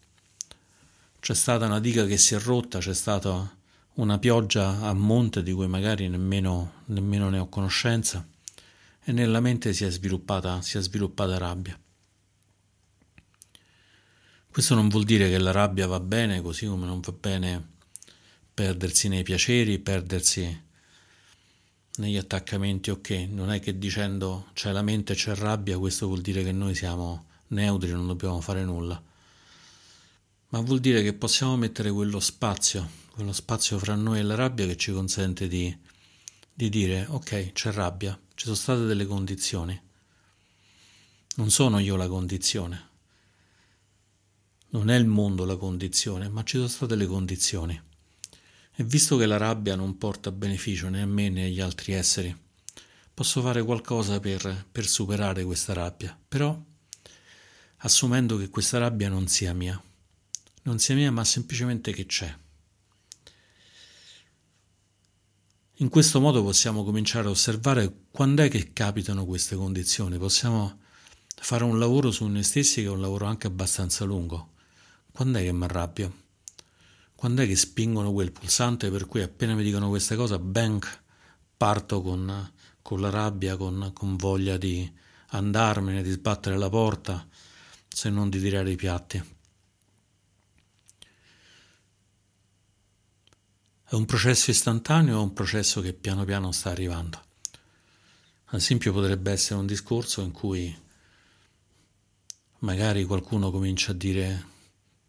C'è 1.20 1.34
stata 1.34 1.66
una 1.66 1.80
diga 1.80 2.06
che 2.06 2.18
si 2.18 2.36
è 2.36 2.40
rotta, 2.40 2.80
c'è 2.80 2.94
stata 2.94 3.56
una 3.96 4.18
pioggia 4.20 4.82
a 4.82 4.94
monte 4.94 5.44
di 5.44 5.52
cui 5.52 5.68
magari 5.68 6.08
nemmeno, 6.08 6.82
nemmeno 6.86 7.30
ne 7.30 7.40
ho 7.40 7.48
conoscenza 7.48 8.26
e 9.04 9.12
nella 9.12 9.40
mente 9.40 9.74
si 9.74 9.86
è 9.86 9.90
sviluppata, 9.90 10.62
si 10.62 10.78
è 10.78 10.82
sviluppata 10.82 11.38
rabbia. 11.38 11.78
Questo 14.50 14.76
non 14.76 14.88
vuol 14.88 15.04
dire 15.04 15.30
che 15.30 15.38
la 15.40 15.52
rabbia 15.52 15.88
va 15.88 16.00
bene, 16.00 16.42
così 16.42 16.68
come 16.68 16.86
non 16.86 17.00
va 17.00 17.12
bene 17.12 17.72
perdersi 18.54 19.08
nei 19.08 19.24
piaceri, 19.24 19.80
perdersi 19.80 20.62
negli 21.96 22.18
attaccamenti, 22.18 22.90
ok, 22.90 23.10
non 23.30 23.52
è 23.52 23.60
che 23.60 23.78
dicendo 23.78 24.48
c'è 24.54 24.72
la 24.72 24.82
mente 24.82 25.14
c'è 25.14 25.36
rabbia, 25.36 25.78
questo 25.78 26.08
vuol 26.08 26.22
dire 26.22 26.44
che 26.44 26.52
noi 26.52 26.76
siamo 26.76 27.26
neutri, 27.48 27.92
non 27.92 28.08
dobbiamo 28.08 28.42
fare 28.42 28.64
nulla, 28.64 29.02
ma 30.50 30.60
vuol 30.62 30.80
dire 30.80 31.04
che 31.04 31.14
possiamo 31.14 31.56
mettere 31.56 31.92
quello 31.92 32.20
spazio, 32.20 32.90
quello 33.12 33.34
spazio 33.34 33.78
fra 33.78 33.96
noi 33.96 34.20
e 34.20 34.24
la 34.24 34.36
rabbia 34.36 34.66
che 34.66 34.78
ci 34.78 34.92
consente 34.92 35.48
di, 35.48 35.76
di 36.54 36.70
dire 36.70 37.06
ok, 37.10 37.52
c'è 37.54 37.72
rabbia, 37.72 38.20
ci 38.36 38.46
sono 38.46 38.56
state 38.56 38.86
delle 38.86 39.06
condizioni. 39.06 39.80
Non 41.36 41.50
sono 41.50 41.80
io 41.80 41.96
la 41.96 42.08
condizione. 42.08 42.90
Non 44.70 44.90
è 44.90 44.96
il 44.96 45.06
mondo 45.06 45.46
la 45.46 45.56
condizione, 45.56 46.30
ma 46.30 46.44
ci 46.44 46.58
sono 46.58 46.68
state 46.68 46.96
le 46.96 47.08
condizioni. 47.08 47.82
E 48.76 48.84
visto 48.84 49.18
che 49.18 49.26
la 49.28 49.38
rabbia 49.38 49.76
non 49.76 49.98
porta 49.98 50.32
beneficio 50.32 50.90
né 50.90 51.02
a 51.02 51.06
me 51.06 51.30
né 51.30 51.46
agli 51.46 51.60
altri 51.60 51.94
esseri, 51.94 52.36
posso 53.14 53.42
fare 53.42 53.64
qualcosa 53.64 54.20
per, 54.20 54.66
per 54.72 54.88
superare 54.88 55.44
questa 55.44 55.74
rabbia, 55.74 56.18
però 56.28 56.60
assumendo 57.78 58.38
che 58.38 58.50
questa 58.50 58.80
rabbia 58.80 59.10
non 59.10 59.28
sia 59.28 59.54
mia. 59.54 59.82
Non 60.64 60.80
sia 60.80 60.96
mia, 60.96 61.12
ma 61.12 61.24
semplicemente 61.24 61.92
che 61.92 62.06
c'è. 62.06 62.36
In 65.78 65.90
questo 65.90 66.20
modo 66.20 66.42
possiamo 66.42 66.84
cominciare 66.84 67.28
a 67.28 67.32
osservare 67.32 67.94
quando 68.10 68.42
è 68.42 68.50
che 68.50 68.74
capitano 68.74 69.26
queste 69.26 69.56
condizioni, 69.56 70.18
possiamo 70.18 70.80
fare 71.36 71.64
un 71.64 71.78
lavoro 71.78 72.10
su 72.10 72.26
noi 72.26 72.44
stessi 72.44 72.82
che 72.82 72.88
è 72.88 72.92
un 72.92 73.02
lavoro 73.02 73.26
anche 73.26 73.48
abbastanza 73.48 74.06
lungo. 74.06 74.54
Quando 75.12 75.40
è 75.40 75.44
che 75.44 75.52
mi 75.52 75.64
arrabbio? 75.66 76.23
Quando 77.24 77.42
è 77.42 77.48
che 77.48 77.56
spingono 77.56 78.12
quel 78.12 78.34
pulsante 78.34 78.92
per 78.92 79.06
cui 79.06 79.22
appena 79.22 79.56
mi 79.56 79.64
dicono 79.64 79.88
queste 79.88 80.18
cose, 80.18 80.38
bang, 80.40 80.86
parto 81.56 82.02
con, 82.02 82.52
con 82.82 83.00
la 83.00 83.10
rabbia, 83.10 83.56
con, 83.56 83.92
con 83.94 84.18
voglia 84.18 84.58
di 84.58 84.94
andarmene, 85.28 86.04
di 86.04 86.12
sbattere 86.12 86.58
la 86.58 86.68
porta, 86.68 87.26
se 87.88 88.10
non 88.10 88.30
di 88.30 88.42
tirare 88.42 88.72
i 88.72 88.76
piatti. 88.76 89.24
È 93.86 93.96
un 93.96 94.04
processo 94.04 94.52
istantaneo 94.52 95.18
o 95.18 95.24
un 95.24 95.32
processo 95.32 95.80
che 95.80 95.94
piano 95.94 96.26
piano 96.26 96.52
sta 96.52 96.72
arrivando? 96.72 97.24
Ad 98.48 98.60
esempio 98.60 98.92
potrebbe 98.92 99.32
essere 99.32 99.62
un 99.62 99.66
discorso 99.66 100.20
in 100.20 100.32
cui 100.32 100.78
magari 102.58 103.06
qualcuno 103.06 103.50
comincia 103.50 103.92
a 103.92 103.96
dire, 103.96 104.52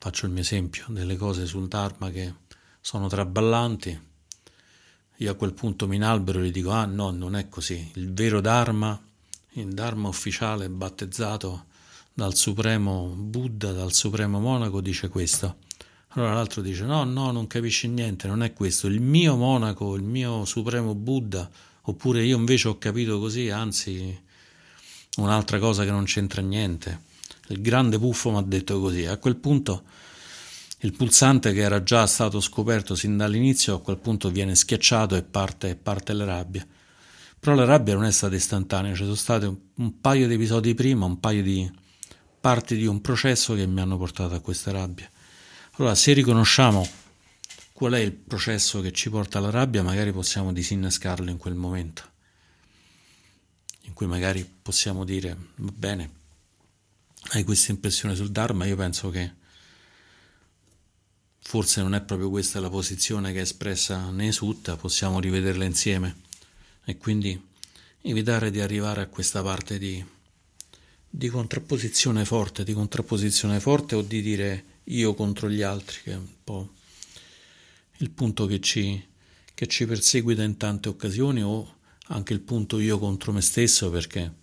faccio 0.04 0.26
il 0.26 0.32
mio 0.32 0.42
esempio, 0.42 0.84
delle 0.88 1.16
cose 1.16 1.46
sul 1.46 1.66
Dharma 1.66 2.10
che 2.10 2.34
sono 2.78 3.08
traballanti, 3.08 3.98
io 5.16 5.32
a 5.32 5.34
quel 5.34 5.54
punto 5.54 5.88
mi 5.88 5.96
inalbero 5.96 6.40
e 6.40 6.42
gli 6.44 6.50
dico, 6.50 6.72
ah 6.72 6.84
no, 6.84 7.10
non 7.10 7.34
è 7.34 7.48
così, 7.48 7.90
il 7.94 8.12
vero 8.12 8.42
Dharma, 8.42 9.02
il 9.52 9.72
Dharma 9.72 10.08
ufficiale 10.08 10.68
battezzato 10.68 11.64
dal 12.12 12.34
Supremo 12.34 13.14
Buddha, 13.16 13.72
dal 13.72 13.94
Supremo 13.94 14.40
Monaco, 14.40 14.82
dice 14.82 15.08
questo. 15.08 15.56
Allora 16.08 16.34
l'altro 16.34 16.60
dice: 16.60 16.84
No, 16.84 17.02
no, 17.04 17.32
non 17.32 17.46
capisci 17.46 17.88
niente, 17.88 18.28
non 18.28 18.42
è 18.42 18.52
questo. 18.52 18.86
Il 18.86 19.00
mio 19.00 19.36
monaco, 19.36 19.96
il 19.96 20.02
mio 20.02 20.44
supremo 20.44 20.94
Buddha, 20.94 21.50
oppure 21.80 22.22
io 22.22 22.36
invece 22.36 22.68
ho 22.68 22.78
capito 22.78 23.18
così, 23.18 23.48
anzi, 23.48 24.16
un'altra 25.16 25.58
cosa 25.58 25.84
che 25.84 25.90
non 25.90 26.04
c'entra 26.04 26.42
niente. 26.42 27.12
Il 27.48 27.60
grande 27.60 27.98
puffo 27.98 28.30
mi 28.30 28.38
ha 28.38 28.42
detto 28.42 28.80
così. 28.80 29.06
A 29.06 29.16
quel 29.18 29.36
punto 29.36 29.84
il 30.84 30.92
pulsante 30.92 31.52
che 31.52 31.60
era 31.60 31.82
già 31.82 32.06
stato 32.06 32.40
scoperto 32.40 32.94
sin 32.94 33.16
dall'inizio, 33.16 33.76
a 33.76 33.80
quel 33.80 33.98
punto 33.98 34.30
viene 34.30 34.54
schiacciato 34.54 35.16
e 35.16 35.22
parte, 35.22 35.76
parte 35.76 36.12
la 36.12 36.24
rabbia. 36.24 36.66
Però 37.38 37.54
la 37.54 37.64
rabbia 37.64 37.94
non 37.94 38.04
è 38.04 38.10
stata 38.10 38.34
istantanea, 38.34 38.94
ci 38.94 39.02
sono 39.02 39.14
stati 39.14 39.46
un, 39.46 39.58
un 39.76 40.00
paio 40.00 40.26
di 40.28 40.34
episodi 40.34 40.74
prima, 40.74 41.06
un 41.06 41.20
paio 41.20 41.42
di 41.42 41.70
parti 42.40 42.76
di 42.76 42.86
un 42.86 43.00
processo 43.00 43.54
che 43.54 43.66
mi 43.66 43.80
hanno 43.80 43.96
portato 43.96 44.34
a 44.34 44.40
questa 44.40 44.70
rabbia. 44.70 45.10
Allora, 45.76 45.94
se 45.94 46.12
riconosciamo 46.12 46.86
qual 47.72 47.94
è 47.94 47.98
il 47.98 48.12
processo 48.12 48.80
che 48.82 48.92
ci 48.92 49.08
porta 49.08 49.38
alla 49.38 49.50
rabbia, 49.50 49.82
magari 49.82 50.12
possiamo 50.12 50.52
disinnescarlo 50.52 51.30
in 51.30 51.38
quel 51.38 51.54
momento, 51.54 52.02
in 53.82 53.94
cui 53.94 54.06
magari 54.06 54.48
possiamo 54.62 55.04
dire, 55.04 55.36
va 55.56 55.72
bene, 55.74 56.10
hai 57.30 57.44
questa 57.44 57.72
impressione 57.72 58.14
sul 58.14 58.30
Dharma, 58.30 58.66
io 58.66 58.76
penso 58.76 59.10
che 59.10 59.32
forse 61.40 61.82
non 61.82 61.94
è 61.94 62.02
proprio 62.02 62.30
questa 62.30 62.60
la 62.60 62.70
posizione 62.70 63.32
che 63.32 63.38
è 63.38 63.42
espressa 63.42 64.10
nei 64.10 64.32
sutta, 64.32 64.76
possiamo 64.76 65.20
rivederla 65.20 65.64
insieme. 65.64 66.22
E 66.84 66.96
quindi 66.96 67.40
evitare 68.02 68.50
di 68.50 68.60
arrivare 68.60 69.02
a 69.02 69.06
questa 69.06 69.42
parte 69.42 69.78
di, 69.78 70.04
di 71.08 71.28
contrapposizione 71.28 72.24
forte, 72.24 72.64
di 72.64 72.72
contrapposizione 72.72 73.60
forte 73.60 73.94
o 73.94 74.02
di 74.02 74.20
dire 74.20 74.64
io 74.84 75.14
contro 75.14 75.48
gli 75.48 75.62
altri, 75.62 75.98
che 76.02 76.12
è 76.12 76.16
un 76.16 76.28
po' 76.42 76.72
il 77.98 78.10
punto 78.10 78.46
che 78.46 78.60
ci, 78.60 79.02
che 79.54 79.66
ci 79.66 79.86
perseguita 79.86 80.42
in 80.42 80.56
tante 80.56 80.88
occasioni 80.88 81.42
o 81.42 81.76
anche 82.08 82.32
il 82.32 82.40
punto 82.40 82.78
io 82.78 82.98
contro 82.98 83.32
me 83.32 83.40
stesso 83.40 83.90
perché 83.90 84.42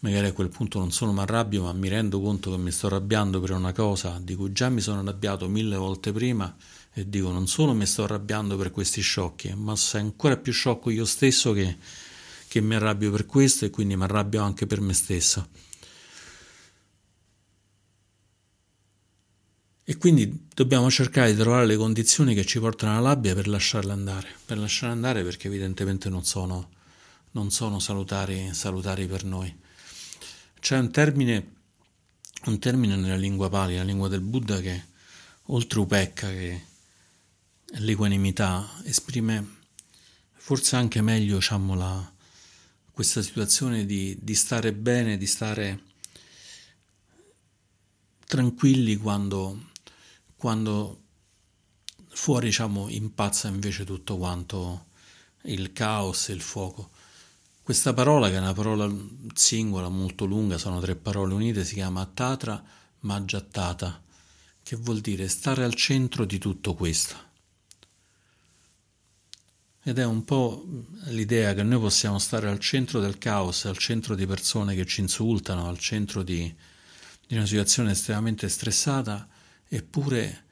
magari 0.00 0.26
a 0.26 0.32
quel 0.32 0.48
punto 0.48 0.78
non 0.78 0.92
solo 0.92 1.12
mi 1.12 1.20
arrabbio 1.20 1.62
ma 1.62 1.72
mi 1.72 1.88
rendo 1.88 2.20
conto 2.20 2.50
che 2.50 2.56
mi 2.56 2.70
sto 2.70 2.86
arrabbiando 2.86 3.40
per 3.40 3.52
una 3.52 3.72
cosa 3.72 4.18
di 4.22 4.34
cui 4.34 4.52
già 4.52 4.68
mi 4.68 4.80
sono 4.80 5.00
arrabbiato 5.00 5.48
mille 5.48 5.76
volte 5.76 6.12
prima 6.12 6.54
e 6.92 7.08
dico 7.08 7.30
non 7.30 7.46
solo 7.46 7.72
mi 7.74 7.86
sto 7.86 8.04
arrabbiando 8.04 8.56
per 8.56 8.70
questi 8.70 9.00
sciocchi 9.00 9.54
ma 9.54 9.76
sei 9.76 10.00
ancora 10.00 10.36
più 10.36 10.52
sciocco 10.52 10.90
io 10.90 11.04
stesso 11.04 11.52
che, 11.52 11.76
che 12.48 12.60
mi 12.60 12.74
arrabbio 12.74 13.10
per 13.10 13.26
questo 13.26 13.64
e 13.64 13.70
quindi 13.70 13.96
mi 13.96 14.04
arrabbio 14.04 14.42
anche 14.42 14.66
per 14.66 14.80
me 14.80 14.92
stesso 14.94 15.48
E 19.90 19.96
quindi 19.96 20.46
dobbiamo 20.54 20.88
cercare 20.88 21.32
di 21.32 21.36
trovare 21.40 21.66
le 21.66 21.76
condizioni 21.76 22.32
che 22.32 22.44
ci 22.44 22.60
portano 22.60 22.96
alla 22.96 23.08
rabbia 23.08 23.34
per 23.34 23.48
lasciarle 23.48 23.90
andare, 23.90 24.28
per 24.46 24.56
lasciarle 24.56 24.94
andare 24.94 25.24
perché 25.24 25.48
evidentemente 25.48 26.08
non 26.08 26.24
sono, 26.24 26.68
non 27.32 27.50
sono 27.50 27.80
salutari, 27.80 28.54
salutari, 28.54 29.08
per 29.08 29.24
noi. 29.24 29.52
C'è 30.60 30.78
un 30.78 30.90
termine, 30.92 31.54
un 32.44 32.58
termine 32.58 32.96
nella 32.96 33.16
lingua 33.16 33.48
pali, 33.48 33.76
la 33.76 33.82
lingua 33.82 34.08
del 34.08 34.20
Buddha, 34.20 34.60
che 34.60 34.84
oltre 35.46 35.80
upecca, 35.80 36.28
che 36.28 36.64
è 37.72 37.78
l'equanimità, 37.78 38.68
esprime 38.84 39.58
forse 40.32 40.76
anche 40.76 41.00
meglio 41.02 41.36
diciamo, 41.36 41.74
la, 41.74 42.12
questa 42.92 43.22
situazione 43.22 43.86
di, 43.86 44.16
di 44.20 44.34
stare 44.34 44.72
bene, 44.72 45.16
di 45.16 45.26
stare 45.26 45.82
tranquilli 48.26 48.96
quando 48.96 49.68
quando 50.40 51.02
fuori 52.08 52.46
diciamo 52.46 52.88
impazza 52.88 53.48
invece 53.48 53.84
tutto 53.84 54.16
quanto 54.16 54.86
il 55.42 55.72
caos 55.72 56.30
e 56.30 56.32
il 56.32 56.40
fuoco. 56.40 56.90
Questa 57.70 57.94
parola, 57.94 58.28
che 58.28 58.34
è 58.34 58.40
una 58.40 58.52
parola 58.52 58.92
singola 59.32 59.88
molto 59.88 60.24
lunga, 60.24 60.58
sono 60.58 60.80
tre 60.80 60.96
parole 60.96 61.34
unite, 61.34 61.64
si 61.64 61.74
chiama 61.74 62.04
Tatra 62.04 62.60
Maggiattata, 63.02 64.02
che 64.60 64.74
vuol 64.74 64.98
dire 64.98 65.28
stare 65.28 65.62
al 65.62 65.74
centro 65.74 66.24
di 66.24 66.38
tutto 66.38 66.74
questo. 66.74 67.14
Ed 69.84 70.00
è 70.00 70.04
un 70.04 70.24
po' 70.24 70.66
l'idea 71.10 71.54
che 71.54 71.62
noi 71.62 71.78
possiamo 71.78 72.18
stare 72.18 72.48
al 72.48 72.58
centro 72.58 72.98
del 72.98 73.18
caos, 73.18 73.66
al 73.66 73.78
centro 73.78 74.16
di 74.16 74.26
persone 74.26 74.74
che 74.74 74.84
ci 74.84 75.00
insultano, 75.00 75.68
al 75.68 75.78
centro 75.78 76.24
di, 76.24 76.52
di 77.24 77.36
una 77.36 77.46
situazione 77.46 77.92
estremamente 77.92 78.48
stressata 78.48 79.28
eppure 79.68 80.46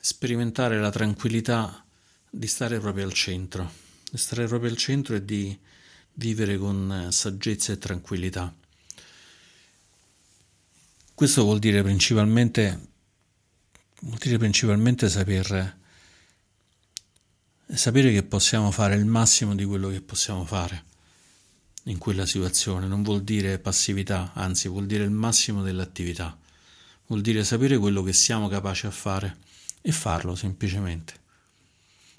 sperimentare 0.00 0.80
la 0.80 0.90
tranquillità 0.90 1.84
di 2.30 2.46
stare 2.46 2.80
proprio 2.80 3.04
al 3.04 3.12
centro, 3.12 3.70
di 4.10 4.16
stare 4.16 4.46
proprio 4.46 4.70
al 4.70 4.78
centro 4.78 5.14
e 5.14 5.22
di 5.22 5.60
vivere 6.14 6.58
con 6.58 7.08
saggezza 7.10 7.72
e 7.72 7.78
tranquillità. 7.78 8.54
Questo 11.14 11.42
vuol 11.42 11.58
dire 11.58 11.82
principalmente, 11.82 12.88
vuol 14.00 14.18
dire 14.18 14.38
principalmente 14.38 15.08
saper, 15.08 15.78
sapere 17.66 18.12
che 18.12 18.22
possiamo 18.22 18.70
fare 18.70 18.96
il 18.96 19.06
massimo 19.06 19.54
di 19.54 19.64
quello 19.64 19.88
che 19.88 20.00
possiamo 20.00 20.44
fare 20.44 20.84
in 21.84 21.98
quella 21.98 22.26
situazione, 22.26 22.86
non 22.86 23.02
vuol 23.02 23.22
dire 23.22 23.58
passività, 23.58 24.32
anzi 24.34 24.68
vuol 24.68 24.86
dire 24.86 25.04
il 25.04 25.10
massimo 25.10 25.62
dell'attività 25.62 26.36
vuol 27.12 27.20
dire 27.20 27.44
sapere 27.44 27.76
quello 27.76 28.02
che 28.02 28.14
siamo 28.14 28.48
capaci 28.48 28.86
a 28.86 28.90
fare 28.90 29.36
e 29.82 29.92
farlo 29.92 30.34
semplicemente. 30.34 31.20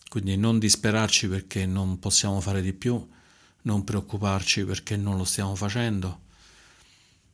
Quindi 0.07 0.37
non 0.37 0.59
disperarci 0.59 1.27
perché 1.27 1.65
non 1.65 1.97
possiamo 1.97 2.39
fare 2.39 2.61
di 2.61 2.73
più, 2.73 3.03
non 3.63 3.83
preoccuparci 3.83 4.63
perché 4.65 4.95
non 4.95 5.17
lo 5.17 5.23
stiamo 5.23 5.55
facendo, 5.55 6.21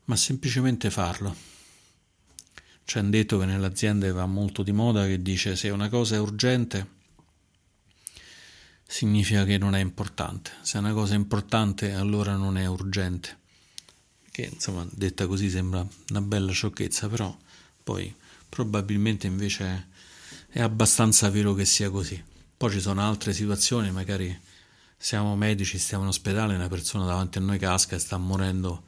ma 0.05 0.15
semplicemente 0.15 0.89
farlo. 0.89 1.35
C'è 2.83 2.99
un 3.01 3.11
detto 3.11 3.37
che 3.37 3.45
nelle 3.45 3.67
aziende 3.67 4.11
va 4.11 4.25
molto 4.25 4.63
di 4.63 4.71
moda 4.71 5.05
che 5.05 5.21
dice 5.21 5.55
se 5.55 5.69
una 5.69 5.89
cosa 5.89 6.15
è 6.15 6.19
urgente 6.19 6.97
significa 8.87 9.45
che 9.45 9.59
non 9.59 9.75
è 9.75 9.79
importante, 9.79 10.49
se 10.63 10.79
una 10.79 10.93
cosa 10.93 11.13
è 11.13 11.15
importante 11.15 11.93
allora 11.93 12.35
non 12.35 12.57
è 12.57 12.65
urgente. 12.65 13.37
Che 14.31 14.49
insomma 14.51 14.87
detta 14.89 15.27
così 15.27 15.49
sembra 15.49 15.85
una 16.09 16.21
bella 16.21 16.51
sciocchezza, 16.51 17.07
però 17.07 17.35
poi 17.83 18.13
probabilmente 18.49 19.27
invece 19.27 19.89
è 20.47 20.61
abbastanza 20.61 21.29
vero 21.29 21.53
che 21.53 21.65
sia 21.65 21.91
così. 21.91 22.21
Poi 22.57 22.71
ci 22.71 22.81
sono 22.81 23.07
altre 23.07 23.33
situazioni, 23.33 23.91
magari 23.91 24.37
siamo 25.01 25.37
medici, 25.37 25.79
stiamo 25.79 26.03
in 26.03 26.09
ospedale, 26.09 26.55
una 26.55 26.67
persona 26.67 27.05
davanti 27.05 27.37
a 27.37 27.41
noi 27.41 27.57
casca 27.57 27.95
e 27.95 27.99
sta 27.99 28.17
morendo 28.17 28.83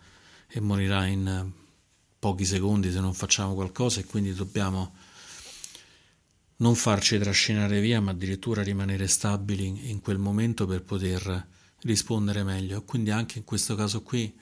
e 0.47 0.59
morirà 0.59 1.05
in 1.05 1.49
pochi 2.19 2.43
secondi 2.43 2.91
se 2.91 2.99
non 2.99 3.13
facciamo 3.13 3.53
qualcosa 3.53 4.01
e 4.01 4.05
quindi 4.05 4.33
dobbiamo 4.33 4.93
non 6.57 6.75
farci 6.75 7.17
trascinare 7.17 7.79
via, 7.79 8.01
ma 8.01 8.11
addirittura 8.11 8.61
rimanere 8.61 9.07
stabili 9.07 9.89
in 9.89 10.01
quel 10.01 10.17
momento 10.17 10.67
per 10.67 10.83
poter 10.83 11.47
rispondere 11.83 12.43
meglio. 12.43 12.83
Quindi 12.83 13.09
anche 13.09 13.39
in 13.39 13.45
questo 13.45 13.73
caso 13.75 14.03
qui, 14.03 14.37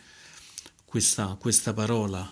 questa, 0.84 1.38
questa 1.40 1.72
parola, 1.72 2.30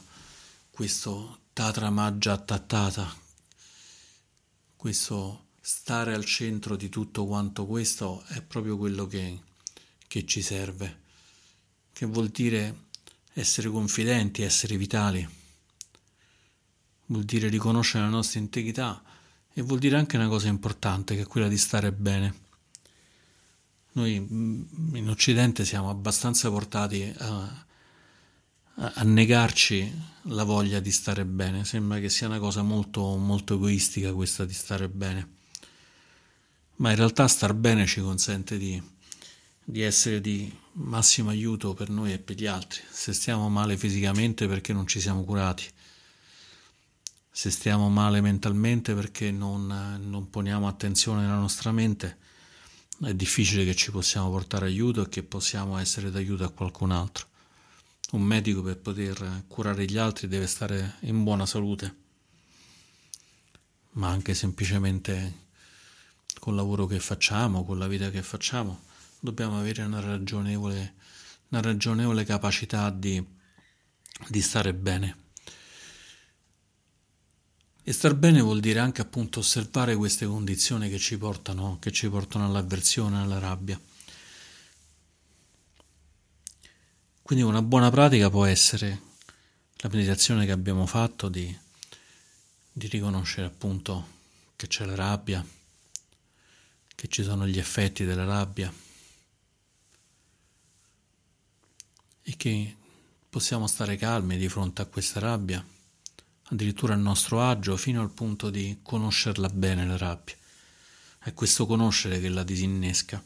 questo 0.71 1.41
Tatra 1.53 1.91
Maggia 1.91 2.37
Tattata, 2.37 3.15
questo 4.75 5.46
stare 5.69 6.13
al 6.13 6.23
centro 6.23 6.77
di 6.77 6.87
tutto 6.87 7.25
quanto 7.25 7.65
questo 7.65 8.23
è 8.27 8.41
proprio 8.41 8.77
quello 8.77 9.05
che, 9.05 9.41
che 10.07 10.25
ci 10.25 10.41
serve, 10.41 11.01
che 11.91 12.05
vuol 12.05 12.29
dire 12.29 12.85
essere 13.33 13.67
confidenti, 13.67 14.43
essere 14.43 14.77
vitali, 14.77 15.27
vuol 17.07 17.25
dire 17.25 17.49
riconoscere 17.49 18.05
la 18.05 18.09
nostra 18.09 18.39
integrità 18.39 19.03
e 19.51 19.61
vuol 19.61 19.79
dire 19.79 19.97
anche 19.97 20.15
una 20.15 20.29
cosa 20.29 20.47
importante 20.47 21.15
che 21.15 21.23
è 21.23 21.27
quella 21.27 21.49
di 21.49 21.57
stare 21.57 21.91
bene. 21.91 22.45
Noi 23.91 24.21
mm, 24.21 24.95
in 24.95 25.09
Occidente 25.09 25.65
siamo 25.65 25.89
abbastanza 25.89 26.49
portati 26.49 27.13
a 27.17 27.65
a 28.79 29.01
negarci 29.01 29.91
la 30.25 30.43
voglia 30.43 30.79
di 30.79 30.91
stare 30.91 31.25
bene. 31.25 31.65
Sembra 31.65 31.97
che 31.97 32.09
sia 32.09 32.27
una 32.27 32.37
cosa 32.37 32.61
molto, 32.61 33.17
molto 33.17 33.55
egoistica 33.55 34.13
questa 34.13 34.45
di 34.45 34.53
stare 34.53 34.87
bene. 34.87 35.36
Ma 36.77 36.91
in 36.91 36.95
realtà 36.95 37.27
star 37.27 37.53
bene 37.53 37.85
ci 37.85 38.01
consente 38.01 38.57
di, 38.57 38.81
di 39.63 39.81
essere 39.81 40.21
di 40.21 40.51
massimo 40.73 41.29
aiuto 41.29 41.73
per 41.73 41.89
noi 41.89 42.13
e 42.13 42.19
per 42.19 42.35
gli 42.35 42.45
altri. 42.45 42.81
Se 42.89 43.13
stiamo 43.13 43.49
male 43.49 43.77
fisicamente 43.77 44.47
perché 44.47 44.73
non 44.73 44.85
ci 44.85 44.99
siamo 44.99 45.23
curati, 45.23 45.65
se 47.31 47.51
stiamo 47.51 47.89
male 47.89 48.21
mentalmente 48.21 48.93
perché 48.93 49.31
non, 49.31 49.67
non 50.07 50.29
poniamo 50.29 50.67
attenzione 50.67 51.25
alla 51.25 51.37
nostra 51.37 51.71
mente, 51.71 52.17
è 53.03 53.13
difficile 53.13 53.63
che 53.63 53.75
ci 53.75 53.91
possiamo 53.91 54.29
portare 54.29 54.65
aiuto 54.65 55.03
e 55.03 55.09
che 55.09 55.21
possiamo 55.23 55.77
essere 55.77 56.09
d'aiuto 56.09 56.43
a 56.43 56.49
qualcun 56.49 56.91
altro. 56.91 57.27
Un 58.11 58.21
medico 58.21 58.61
per 58.61 58.77
poter 58.77 59.43
curare 59.47 59.85
gli 59.85 59.97
altri 59.97 60.27
deve 60.27 60.47
stare 60.47 60.95
in 61.01 61.23
buona 61.23 61.45
salute, 61.45 61.95
ma 63.91 64.09
anche 64.09 64.33
semplicemente 64.33 65.45
col 66.39 66.55
lavoro 66.55 66.85
che 66.85 66.99
facciamo, 66.99 67.63
con 67.63 67.77
la 67.77 67.87
vita 67.87 68.09
che 68.09 68.21
facciamo, 68.21 68.81
dobbiamo 69.19 69.59
avere 69.59 69.83
una 69.83 69.99
ragionevole, 69.99 70.95
una 71.49 71.61
ragionevole 71.61 72.23
capacità 72.23 72.89
di, 72.89 73.23
di 74.27 74.41
stare 74.41 74.73
bene. 74.73 75.25
E 77.83 77.93
star 77.93 78.15
bene 78.15 78.41
vuol 78.41 78.59
dire 78.59 78.79
anche 78.79 79.01
appunto 79.01 79.39
osservare 79.39 79.95
queste 79.95 80.25
condizioni 80.25 80.89
che 80.89 80.97
ci 80.97 81.17
portano, 81.17 81.77
che 81.79 81.91
ci 81.91 82.09
portano 82.09 82.45
all'avversione, 82.45 83.17
alla 83.17 83.39
rabbia. 83.39 83.79
Quindi 87.21 87.45
una 87.45 87.61
buona 87.61 87.89
pratica 87.89 88.29
può 88.29 88.45
essere 88.45 89.01
la 89.77 89.89
meditazione 89.89 90.45
che 90.45 90.51
abbiamo 90.51 90.85
fatto 90.85 91.29
di, 91.29 91.57
di 92.71 92.87
riconoscere 92.87 93.47
appunto 93.47 94.15
che 94.55 94.67
c'è 94.67 94.85
la 94.85 94.95
rabbia, 94.95 95.45
che 96.97 97.07
ci 97.09 97.21
sono 97.21 97.45
gli 97.45 97.59
effetti 97.59 98.05
della 98.05 98.25
rabbia 98.25 98.73
e 102.23 102.35
che 102.35 102.75
possiamo 103.29 103.67
stare 103.67 103.97
calmi 103.97 104.35
di 104.35 104.49
fronte 104.49 104.81
a 104.81 104.85
questa 104.85 105.19
rabbia 105.19 105.63
addirittura 106.49 106.95
a 106.95 106.97
nostro 106.97 107.41
agio, 107.43 107.77
fino 107.77 108.01
al 108.01 108.09
punto 108.09 108.49
di 108.49 108.79
conoscerla 108.81 109.49
bene 109.49 109.85
la 109.85 109.97
rabbia. 109.97 110.35
È 111.19 111.33
questo 111.33 111.67
conoscere 111.67 112.19
che 112.19 112.29
la 112.29 112.43
disinnesca. 112.43 113.23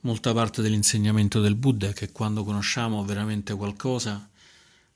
Molta 0.00 0.32
parte 0.32 0.62
dell'insegnamento 0.62 1.40
del 1.40 1.54
Buddha 1.56 1.90
è 1.90 1.92
che 1.92 2.10
quando 2.10 2.42
conosciamo 2.42 3.04
veramente 3.04 3.54
qualcosa, 3.54 4.28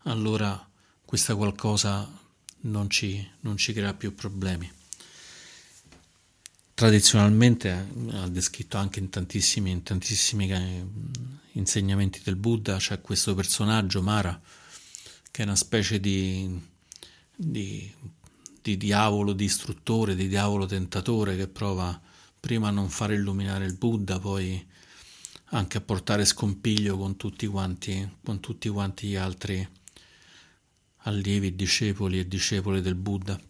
allora 0.05 0.69
questa 1.05 1.37
qualcosa 1.37 2.11
non 2.63 2.89
ci, 2.89 3.31
non 3.41 3.57
ci 3.57 3.73
crea 3.73 3.93
più 3.93 4.15
problemi. 4.15 4.71
Tradizionalmente 6.75 7.89
ha 8.11 8.29
descritto 8.29 8.79
anche 8.79 8.99
in 8.99 9.09
tantissimi, 9.09 9.71
in 9.71 9.85
tantissimi 9.85 10.51
eh, 10.51 10.85
insegnamenti 11.53 12.21
del 12.25 12.35
Buddha 12.35 12.79
c'è 12.79 13.01
questo 13.01 13.33
personaggio 13.35 14.03
Mara 14.03 14.41
che 15.31 15.43
è 15.43 15.45
una 15.45 15.55
specie 15.57 16.01
di, 16.01 16.61
di, 17.35 17.93
di 18.61 18.77
diavolo 18.77 19.33
distruttore, 19.33 20.15
di 20.15 20.29
diavolo 20.29 20.67
tentatore 20.67 21.37
che 21.37 21.49
prova 21.49 22.01
prima 22.39 22.69
a 22.69 22.73
non 22.73 22.89
far 22.89 23.13
illuminare 23.13 23.65
il 23.65 23.77
Buddha, 23.77 24.19
poi 24.19 24.65
anche 25.47 25.79
a 25.79 25.81
portare 25.81 26.25
scompiglio 26.25 26.97
con 26.97 27.17
tutti 27.17 27.47
quanti, 27.47 28.17
con 28.23 28.41
tutti 28.41 28.69
quanti 28.69 29.09
gli 29.09 29.17
altri 29.17 29.69
allievi, 30.99 31.55
discepoli 31.55 32.19
e 32.19 32.29
discepole 32.29 32.81
del 32.81 32.95
Buddha. 32.95 33.41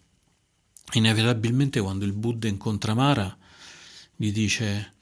Inevitabilmente 0.93 1.81
quando 1.81 2.05
il 2.05 2.13
Buddha 2.13 2.47
incontra 2.47 2.93
Mara 2.93 3.37
gli 4.15 4.31
dice 4.31 4.93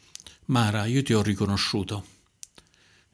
Mara, 0.45 0.85
io 0.85 1.03
ti 1.03 1.13
ho 1.13 1.21
riconosciuto. 1.21 2.05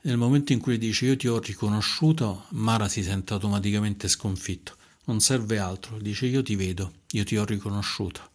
Nel 0.01 0.17
momento 0.17 0.53
in 0.53 0.59
cui 0.59 0.77
dice 0.77 1.05
io 1.05 1.17
ti 1.17 1.27
ho 1.27 1.39
riconosciuto, 1.39 2.45
Mara 2.49 2.87
si 2.87 3.03
sente 3.03 3.33
automaticamente 3.33 4.07
sconfitto. 4.07 4.77
Non 5.05 5.19
serve 5.19 5.59
altro, 5.59 5.99
dice 5.99 6.27
io 6.27 6.41
ti 6.41 6.55
vedo, 6.55 6.93
io 7.11 7.23
ti 7.25 7.35
ho 7.35 7.43
riconosciuto. 7.43 8.29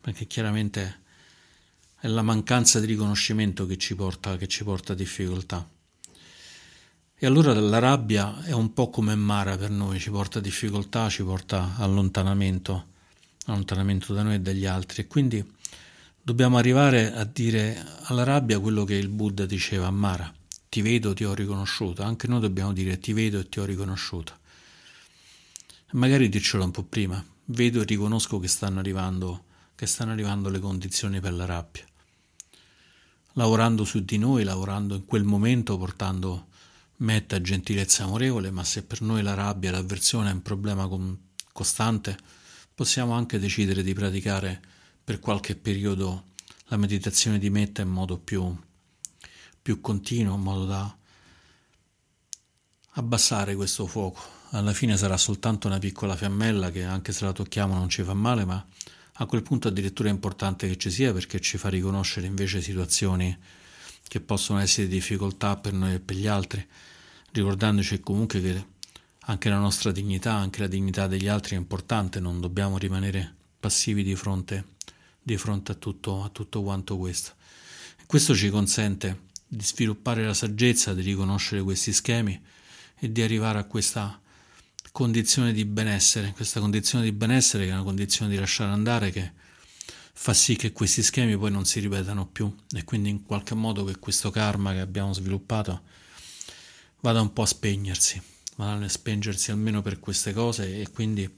Perché 0.00 0.26
chiaramente 0.26 1.00
è 1.98 2.06
la 2.06 2.22
mancanza 2.22 2.80
di 2.80 2.86
riconoscimento 2.86 3.66
che 3.66 3.78
ci 3.78 3.94
porta, 3.94 4.36
che 4.36 4.46
ci 4.46 4.62
porta 4.62 4.92
a 4.92 4.96
difficoltà. 4.96 5.68
E 7.20 7.26
allora 7.26 7.52
la 7.54 7.78
rabbia 7.78 8.44
è 8.44 8.52
un 8.52 8.72
po' 8.72 8.90
come 8.90 9.14
Mara 9.14 9.56
per 9.56 9.70
noi, 9.70 9.98
ci 9.98 10.10
porta 10.10 10.38
a 10.38 10.42
difficoltà, 10.42 11.08
ci 11.08 11.24
porta 11.24 11.74
allontanamento, 11.78 12.87
allontanamento 13.52 14.12
da 14.14 14.22
noi 14.22 14.34
e 14.34 14.40
dagli 14.40 14.66
altri. 14.66 15.02
E 15.02 15.06
quindi 15.06 15.44
dobbiamo 16.22 16.58
arrivare 16.58 17.12
a 17.12 17.24
dire 17.24 17.84
alla 18.02 18.24
rabbia 18.24 18.60
quello 18.60 18.84
che 18.84 18.94
il 18.94 19.08
Buddha 19.08 19.46
diceva 19.46 19.86
a 19.86 19.90
Mara, 19.90 20.32
ti 20.68 20.82
vedo, 20.82 21.14
ti 21.14 21.24
ho 21.24 21.34
riconosciuto. 21.34 22.02
Anche 22.02 22.26
noi 22.26 22.40
dobbiamo 22.40 22.72
dire 22.72 22.98
ti 22.98 23.12
vedo 23.12 23.38
e 23.40 23.48
ti 23.48 23.60
ho 23.60 23.64
riconosciuto. 23.64 24.36
E 25.90 25.92
magari 25.92 26.28
dircelo 26.28 26.64
un 26.64 26.70
po' 26.70 26.82
prima, 26.82 27.24
vedo 27.46 27.80
e 27.80 27.84
riconosco 27.84 28.38
che 28.38 28.48
stanno 28.48 28.78
arrivando, 28.78 29.44
che 29.74 29.86
stanno 29.86 30.12
arrivando 30.12 30.50
le 30.50 30.58
condizioni 30.58 31.20
per 31.20 31.32
la 31.32 31.46
rabbia. 31.46 31.84
Lavorando 33.32 33.84
su 33.84 34.04
di 34.04 34.18
noi, 34.18 34.44
lavorando 34.44 34.96
in 34.96 35.04
quel 35.04 35.24
momento, 35.24 35.78
portando 35.78 36.46
metta 36.96 37.40
gentilezza 37.40 38.04
amorevole, 38.04 38.50
ma 38.50 38.64
se 38.64 38.82
per 38.82 39.00
noi 39.00 39.22
la 39.22 39.34
rabbia, 39.34 39.70
l'avversione 39.70 40.30
è 40.30 40.32
un 40.32 40.42
problema 40.42 40.88
costante, 41.52 42.18
possiamo 42.78 43.14
anche 43.14 43.40
decidere 43.40 43.82
di 43.82 43.92
praticare 43.92 44.62
per 45.02 45.18
qualche 45.18 45.56
periodo 45.56 46.26
la 46.66 46.76
meditazione 46.76 47.40
di 47.40 47.50
metta 47.50 47.82
in 47.82 47.88
modo 47.88 48.18
più, 48.18 48.56
più 49.60 49.80
continuo, 49.80 50.36
in 50.36 50.40
modo 50.40 50.64
da 50.64 50.96
abbassare 52.90 53.56
questo 53.56 53.84
fuoco. 53.88 54.20
Alla 54.50 54.72
fine 54.72 54.96
sarà 54.96 55.16
soltanto 55.16 55.66
una 55.66 55.80
piccola 55.80 56.14
fiammella 56.14 56.70
che 56.70 56.84
anche 56.84 57.10
se 57.10 57.24
la 57.24 57.32
tocchiamo 57.32 57.74
non 57.74 57.88
ci 57.88 58.04
fa 58.04 58.14
male, 58.14 58.44
ma 58.44 58.64
a 59.14 59.26
quel 59.26 59.42
punto 59.42 59.66
addirittura 59.66 60.08
è 60.08 60.12
importante 60.12 60.68
che 60.68 60.76
ci 60.76 60.92
sia 60.92 61.12
perché 61.12 61.40
ci 61.40 61.58
fa 61.58 61.68
riconoscere 61.68 62.28
invece 62.28 62.62
situazioni 62.62 63.36
che 64.06 64.20
possono 64.20 64.60
essere 64.60 64.86
difficoltà 64.86 65.56
per 65.56 65.72
noi 65.72 65.94
e 65.94 65.98
per 65.98 66.14
gli 66.14 66.28
altri, 66.28 66.64
ricordandoci 67.32 67.98
comunque 67.98 68.40
che 68.40 68.64
anche 69.30 69.48
la 69.50 69.58
nostra 69.58 69.92
dignità, 69.92 70.32
anche 70.34 70.60
la 70.60 70.68
dignità 70.68 71.06
degli 71.06 71.28
altri 71.28 71.54
è 71.54 71.58
importante, 71.58 72.18
non 72.18 72.40
dobbiamo 72.40 72.78
rimanere 72.78 73.34
passivi 73.60 74.02
di 74.02 74.16
fronte, 74.16 74.64
di 75.22 75.36
fronte 75.36 75.72
a, 75.72 75.74
tutto, 75.74 76.24
a 76.24 76.30
tutto 76.30 76.62
quanto 76.62 76.96
questo. 76.96 77.32
Questo 78.06 78.34
ci 78.34 78.48
consente 78.48 79.26
di 79.46 79.62
sviluppare 79.62 80.24
la 80.24 80.32
saggezza, 80.32 80.94
di 80.94 81.02
riconoscere 81.02 81.62
questi 81.62 81.92
schemi 81.92 82.40
e 82.98 83.12
di 83.12 83.20
arrivare 83.20 83.58
a 83.58 83.64
questa 83.64 84.18
condizione 84.92 85.52
di 85.52 85.66
benessere, 85.66 86.32
questa 86.32 86.58
condizione 86.60 87.04
di 87.04 87.12
benessere 87.12 87.64
che 87.64 87.70
è 87.70 87.74
una 87.74 87.82
condizione 87.82 88.30
di 88.30 88.38
lasciare 88.38 88.72
andare 88.72 89.10
che 89.10 89.32
fa 90.14 90.32
sì 90.32 90.56
che 90.56 90.72
questi 90.72 91.02
schemi 91.02 91.36
poi 91.36 91.50
non 91.50 91.66
si 91.66 91.80
ripetano 91.80 92.26
più. 92.26 92.50
E 92.74 92.82
quindi 92.84 93.10
in 93.10 93.24
qualche 93.24 93.54
modo 93.54 93.84
che 93.84 93.98
questo 93.98 94.30
karma 94.30 94.72
che 94.72 94.80
abbiamo 94.80 95.12
sviluppato 95.12 95.82
vada 97.00 97.20
un 97.20 97.32
po' 97.34 97.42
a 97.42 97.46
spegnersi, 97.46 98.20
vada 98.58 98.84
a 98.84 98.88
spengersi 98.88 99.52
almeno 99.52 99.82
per 99.82 100.00
queste 100.00 100.32
cose 100.32 100.80
e 100.80 100.90
quindi 100.90 101.28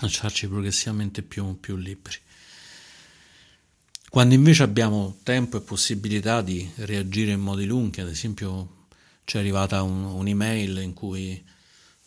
lasciarci 0.00 0.48
progressivamente 0.48 1.22
più, 1.22 1.58
più 1.58 1.76
liberi. 1.76 2.16
Quando 4.08 4.34
invece 4.34 4.62
abbiamo 4.62 5.18
tempo 5.22 5.56
e 5.56 5.62
possibilità 5.62 6.42
di 6.42 6.70
reagire 6.76 7.32
in 7.32 7.40
modi 7.40 7.64
lunghi, 7.64 8.00
ad 8.00 8.08
esempio 8.08 8.86
ci 9.24 9.36
è 9.36 9.40
arrivata 9.40 9.82
un, 9.82 10.04
un'email 10.04 10.78
in 10.78 10.92
cui 10.92 11.42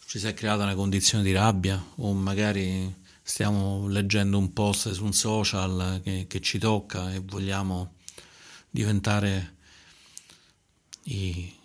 ci 0.05 0.19
si 0.19 0.27
è 0.27 0.33
creata 0.33 0.63
una 0.63 0.75
condizione 0.75 1.23
di 1.23 1.33
rabbia 1.33 1.83
o 1.95 2.13
magari 2.13 2.95
stiamo 3.21 3.87
leggendo 3.87 4.37
un 4.37 4.53
post 4.53 4.91
su 4.91 5.03
un 5.03 5.13
social 5.13 6.01
che, 6.03 6.25
che 6.27 6.39
ci 6.39 6.57
tocca 6.59 7.13
e 7.13 7.19
vogliamo 7.19 7.95
diventare 8.69 9.55
i, 11.03 11.58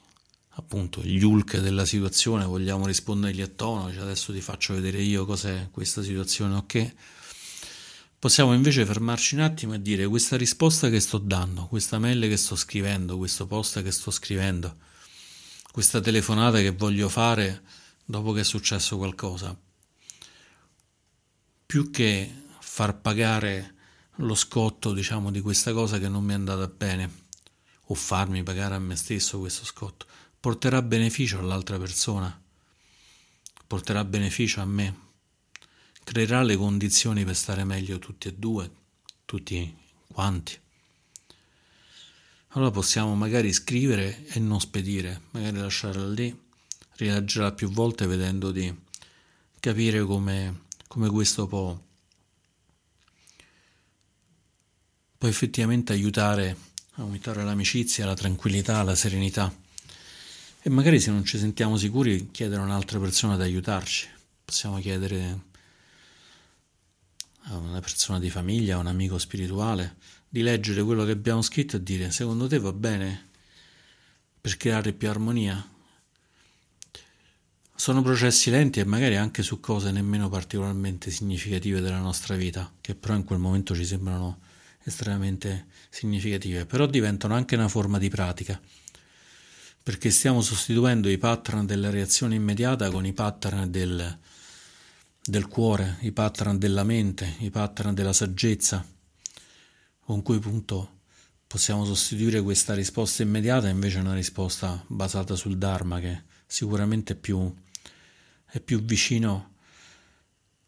appunto 0.56 1.02
gli 1.02 1.22
Hulk 1.22 1.58
della 1.58 1.84
situazione, 1.84 2.44
vogliamo 2.44 2.86
rispondergli 2.86 3.40
a 3.40 3.48
tono, 3.48 3.92
cioè 3.92 4.02
adesso 4.02 4.32
ti 4.32 4.40
faccio 4.40 4.74
vedere 4.74 5.00
io 5.00 5.24
cos'è 5.24 5.68
questa 5.70 6.02
situazione, 6.02 6.54
ok? 6.54 6.94
Possiamo 8.18 8.54
invece 8.54 8.86
fermarci 8.86 9.34
un 9.34 9.42
attimo 9.42 9.74
e 9.74 9.82
dire 9.82 10.06
questa 10.06 10.36
risposta 10.36 10.88
che 10.88 11.00
sto 11.00 11.18
dando, 11.18 11.66
questa 11.66 11.98
mail 11.98 12.20
che 12.28 12.36
sto 12.36 12.56
scrivendo, 12.56 13.18
questo 13.18 13.46
post 13.46 13.82
che 13.82 13.90
sto 13.90 14.10
scrivendo, 14.10 14.76
questa 15.72 16.00
telefonata 16.00 16.58
che 16.60 16.70
voglio 16.70 17.08
fare 17.08 17.62
dopo 18.04 18.32
che 18.32 18.40
è 18.40 18.44
successo 18.44 18.96
qualcosa, 18.96 19.58
più 21.66 21.90
che 21.90 22.32
far 22.60 23.00
pagare 23.00 23.74
lo 24.18 24.34
scotto, 24.36 24.92
diciamo, 24.92 25.32
di 25.32 25.40
questa 25.40 25.72
cosa 25.72 25.98
che 25.98 26.08
non 26.08 26.24
mi 26.24 26.32
è 26.32 26.36
andata 26.36 26.68
bene, 26.68 27.22
o 27.88 27.94
farmi 27.94 28.42
pagare 28.42 28.74
a 28.74 28.78
me 28.78 28.96
stesso 28.96 29.38
questo 29.40 29.64
scotto, 29.64 30.06
porterà 30.44 30.82
beneficio 30.82 31.38
all'altra 31.38 31.78
persona, 31.78 32.38
porterà 33.66 34.04
beneficio 34.04 34.60
a 34.60 34.66
me, 34.66 34.98
creerà 36.04 36.42
le 36.42 36.56
condizioni 36.56 37.24
per 37.24 37.34
stare 37.34 37.64
meglio 37.64 37.98
tutti 37.98 38.28
e 38.28 38.34
due, 38.34 38.70
tutti 39.24 39.74
quanti. 40.06 40.60
Allora 42.48 42.70
possiamo 42.70 43.14
magari 43.14 43.54
scrivere 43.54 44.26
e 44.26 44.38
non 44.38 44.60
spedire, 44.60 45.22
magari 45.30 45.56
lasciarla 45.56 46.08
lì, 46.08 46.38
rileggerla 46.96 47.52
più 47.52 47.70
volte 47.70 48.06
vedendo 48.06 48.50
di 48.50 48.70
capire 49.58 50.04
come 50.04 50.60
come 50.86 51.08
questo 51.08 51.46
può, 51.46 51.74
può 55.16 55.26
effettivamente 55.26 55.94
aiutare 55.94 56.56
a 56.96 57.02
aumentare 57.02 57.42
l'amicizia, 57.42 58.04
la 58.04 58.14
tranquillità, 58.14 58.82
la 58.82 58.94
serenità. 58.94 59.63
E 60.66 60.70
magari 60.70 60.98
se 60.98 61.10
non 61.10 61.26
ci 61.26 61.36
sentiamo 61.36 61.76
sicuri 61.76 62.30
chiedere 62.30 62.62
a 62.62 62.64
un'altra 62.64 62.98
persona 62.98 63.36
di 63.36 63.42
aiutarci. 63.42 64.08
Possiamo 64.42 64.78
chiedere 64.78 65.40
a 67.42 67.58
una 67.58 67.80
persona 67.80 68.18
di 68.18 68.30
famiglia, 68.30 68.76
a 68.76 68.78
un 68.78 68.86
amico 68.86 69.18
spirituale, 69.18 69.96
di 70.26 70.40
leggere 70.40 70.82
quello 70.82 71.04
che 71.04 71.10
abbiamo 71.10 71.42
scritto 71.42 71.76
e 71.76 71.82
dire 71.82 72.10
secondo 72.10 72.46
te 72.46 72.58
va 72.58 72.72
bene 72.72 73.28
per 74.40 74.56
creare 74.56 74.94
più 74.94 75.10
armonia? 75.10 75.68
Sono 77.74 78.00
processi 78.00 78.48
lenti 78.48 78.80
e 78.80 78.84
magari 78.86 79.16
anche 79.16 79.42
su 79.42 79.60
cose 79.60 79.90
nemmeno 79.90 80.30
particolarmente 80.30 81.10
significative 81.10 81.82
della 81.82 82.00
nostra 82.00 82.36
vita, 82.36 82.72
che 82.80 82.94
però 82.94 83.14
in 83.14 83.24
quel 83.24 83.38
momento 83.38 83.74
ci 83.74 83.84
sembrano 83.84 84.40
estremamente 84.82 85.66
significative, 85.90 86.64
però 86.64 86.86
diventano 86.86 87.34
anche 87.34 87.54
una 87.54 87.68
forma 87.68 87.98
di 87.98 88.08
pratica, 88.08 88.58
perché 89.84 90.10
stiamo 90.10 90.40
sostituendo 90.40 91.10
i 91.10 91.18
pattern 91.18 91.66
della 91.66 91.90
reazione 91.90 92.34
immediata 92.34 92.90
con 92.90 93.04
i 93.04 93.12
pattern 93.12 93.70
del, 93.70 94.18
del 95.22 95.46
cuore, 95.46 95.98
i 96.00 96.10
pattern 96.10 96.56
della 96.56 96.84
mente, 96.84 97.36
i 97.40 97.50
pattern 97.50 97.92
della 97.92 98.14
saggezza, 98.14 98.82
con 100.00 100.22
cui 100.22 100.36
appunto 100.36 101.00
possiamo 101.46 101.84
sostituire 101.84 102.40
questa 102.40 102.72
risposta 102.72 103.22
immediata 103.22 103.68
invece 103.68 103.98
una 103.98 104.14
risposta 104.14 104.82
basata 104.86 105.36
sul 105.36 105.58
Dharma 105.58 106.00
che 106.00 106.22
sicuramente 106.46 107.12
è 107.12 107.16
più 107.16 107.54
è 108.46 108.60
più 108.60 108.80
vicino 108.82 109.50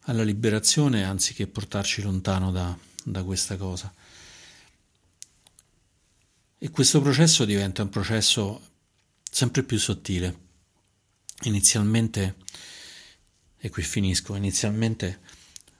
alla 0.00 0.24
liberazione 0.24 1.04
anziché 1.04 1.46
portarci 1.46 2.02
lontano 2.02 2.50
da, 2.50 2.76
da 3.02 3.22
questa 3.22 3.56
cosa. 3.56 3.90
E 6.58 6.70
questo 6.70 7.00
processo 7.00 7.46
diventa 7.46 7.82
un 7.82 7.88
processo 7.88 8.74
sempre 9.36 9.64
più 9.64 9.78
sottile. 9.78 10.34
Inizialmente, 11.42 12.36
e 13.58 13.68
qui 13.68 13.82
finisco, 13.82 14.34
inizialmente 14.34 15.20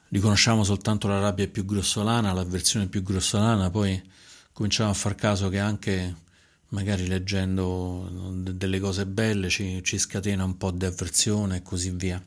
riconosciamo 0.09 0.63
soltanto 0.63 1.07
la 1.07 1.19
rabbia 1.19 1.47
più 1.47 1.65
grossolana, 1.65 2.33
l'avversione 2.33 2.85
più 2.85 3.01
grossolana, 3.01 3.71
poi 3.71 3.99
cominciamo 4.53 4.91
a 4.91 4.93
far 4.93 5.15
caso 5.15 5.49
che 5.49 5.57
anche 5.57 6.15
magari 6.67 7.07
leggendo 7.07 8.07
delle 8.31 8.79
cose 8.79 9.07
belle 9.07 9.49
ci, 9.49 9.81
ci 9.83 9.97
scatena 9.97 10.43
un 10.43 10.55
po' 10.55 10.69
di 10.69 10.85
avversione 10.85 11.55
e 11.55 11.61
così 11.63 11.89
via. 11.89 12.23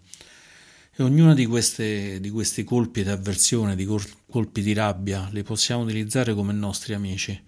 E 0.97 1.01
ognuna 1.01 1.33
di, 1.35 1.47
queste, 1.47 2.19
di 2.19 2.31
questi 2.31 2.64
colpi 2.64 3.05
di 3.05 3.09
avversione, 3.09 3.77
di 3.77 3.87
colpi 3.87 4.62
di 4.62 4.73
rabbia, 4.73 5.29
li 5.31 5.45
possiamo 5.45 5.85
utilizzare 5.85 6.35
come 6.35 6.53
nostri 6.53 6.93
amici, 6.93 7.40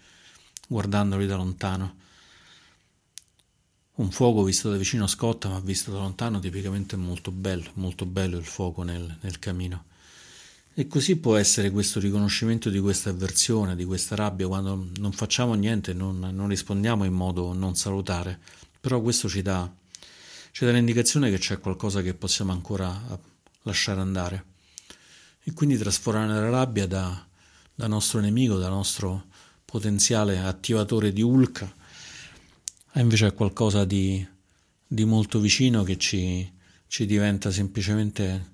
guardandoli 0.68 1.26
da 1.26 1.34
lontano. 1.34 2.01
Un 4.02 4.10
fuoco 4.10 4.42
visto 4.42 4.68
da 4.68 4.76
vicino 4.76 5.06
scotta, 5.06 5.48
ma 5.48 5.60
visto 5.60 5.92
da 5.92 5.98
lontano 5.98 6.40
tipicamente 6.40 6.96
molto 6.96 7.30
bello, 7.30 7.70
molto 7.74 8.04
bello 8.04 8.36
il 8.36 8.44
fuoco 8.44 8.82
nel, 8.82 9.18
nel 9.20 9.38
camino. 9.38 9.84
E 10.74 10.88
così 10.88 11.14
può 11.14 11.36
essere 11.36 11.70
questo 11.70 12.00
riconoscimento 12.00 12.68
di 12.68 12.80
questa 12.80 13.10
avversione, 13.10 13.76
di 13.76 13.84
questa 13.84 14.16
rabbia, 14.16 14.48
quando 14.48 14.88
non 14.96 15.12
facciamo 15.12 15.54
niente, 15.54 15.92
non, 15.92 16.18
non 16.18 16.48
rispondiamo 16.48 17.04
in 17.04 17.12
modo 17.12 17.52
non 17.52 17.76
salutare, 17.76 18.40
però 18.80 19.00
questo 19.00 19.28
ci 19.28 19.40
dà, 19.40 19.72
ci 20.50 20.64
dà 20.64 20.72
l'indicazione 20.72 21.30
che 21.30 21.38
c'è 21.38 21.60
qualcosa 21.60 22.02
che 22.02 22.14
possiamo 22.14 22.50
ancora 22.50 23.00
lasciare 23.62 24.00
andare. 24.00 24.44
E 25.44 25.52
quindi 25.52 25.78
trasformare 25.78 26.40
la 26.40 26.50
rabbia 26.50 26.88
da, 26.88 27.24
da 27.72 27.86
nostro 27.86 28.18
nemico, 28.18 28.58
da 28.58 28.68
nostro 28.68 29.26
potenziale 29.64 30.40
attivatore 30.40 31.12
di 31.12 31.22
Ulca, 31.22 31.72
a 32.94 33.00
invece 33.00 33.32
qualcosa 33.32 33.84
di, 33.84 34.26
di 34.86 35.04
molto 35.04 35.40
vicino 35.40 35.82
che 35.82 35.96
ci, 35.96 36.50
ci 36.86 37.06
diventa 37.06 37.50
semplicemente 37.50 38.50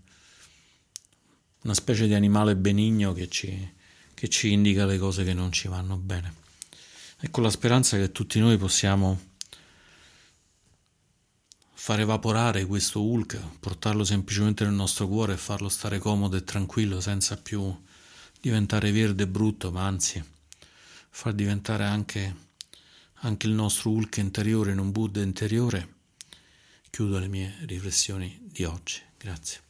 una 1.63 1.75
specie 1.75 2.07
di 2.07 2.15
animale 2.15 2.57
benigno 2.57 3.13
che 3.13 3.29
ci, 3.29 3.73
che 4.15 4.29
ci 4.29 4.53
indica 4.53 4.87
le 4.87 4.99
cose 4.99 5.25
che 5.25 5.35
non 5.35 5.51
ci 5.53 5.69
vanno 5.69 5.97
bene. 5.97 6.35
E 7.21 7.31
con 7.31 7.43
la 7.43 7.51
speranza 7.51 7.97
che 7.97 8.13
tutti 8.13 8.39
noi 8.39 8.57
possiamo 8.57 9.27
far 11.73 12.01
evaporare 12.01 12.65
questo 12.67 13.03
Hulk, 13.03 13.41
portarlo 13.59 14.05
semplicemente 14.05 14.63
nel 14.65 14.75
nostro 14.75 15.09
cuore 15.09 15.33
e 15.33 15.37
farlo 15.37 15.69
stare 15.69 15.99
comodo 15.99 16.37
e 16.37 16.45
tranquillo 16.45 17.01
senza 17.01 17.37
più 17.37 17.75
diventare 18.41 18.93
verde 18.93 19.25
e 19.25 19.27
brutto, 19.27 19.73
ma 19.73 19.87
anzi 19.87 20.23
far 21.11 21.33
diventare 21.33 21.85
anche, 21.85 22.37
anche 23.21 23.47
il 23.47 23.53
nostro 23.53 23.91
Hulk 23.91 24.17
interiore 24.19 24.73
in 24.73 24.79
un 24.79 24.91
Buddha 24.91 25.21
interiore. 25.23 25.97
Chiudo 26.91 27.19
le 27.19 27.29
mie 27.29 27.55
riflessioni 27.67 28.39
di 28.43 28.65
oggi. 28.65 29.01
Grazie. 29.17 29.68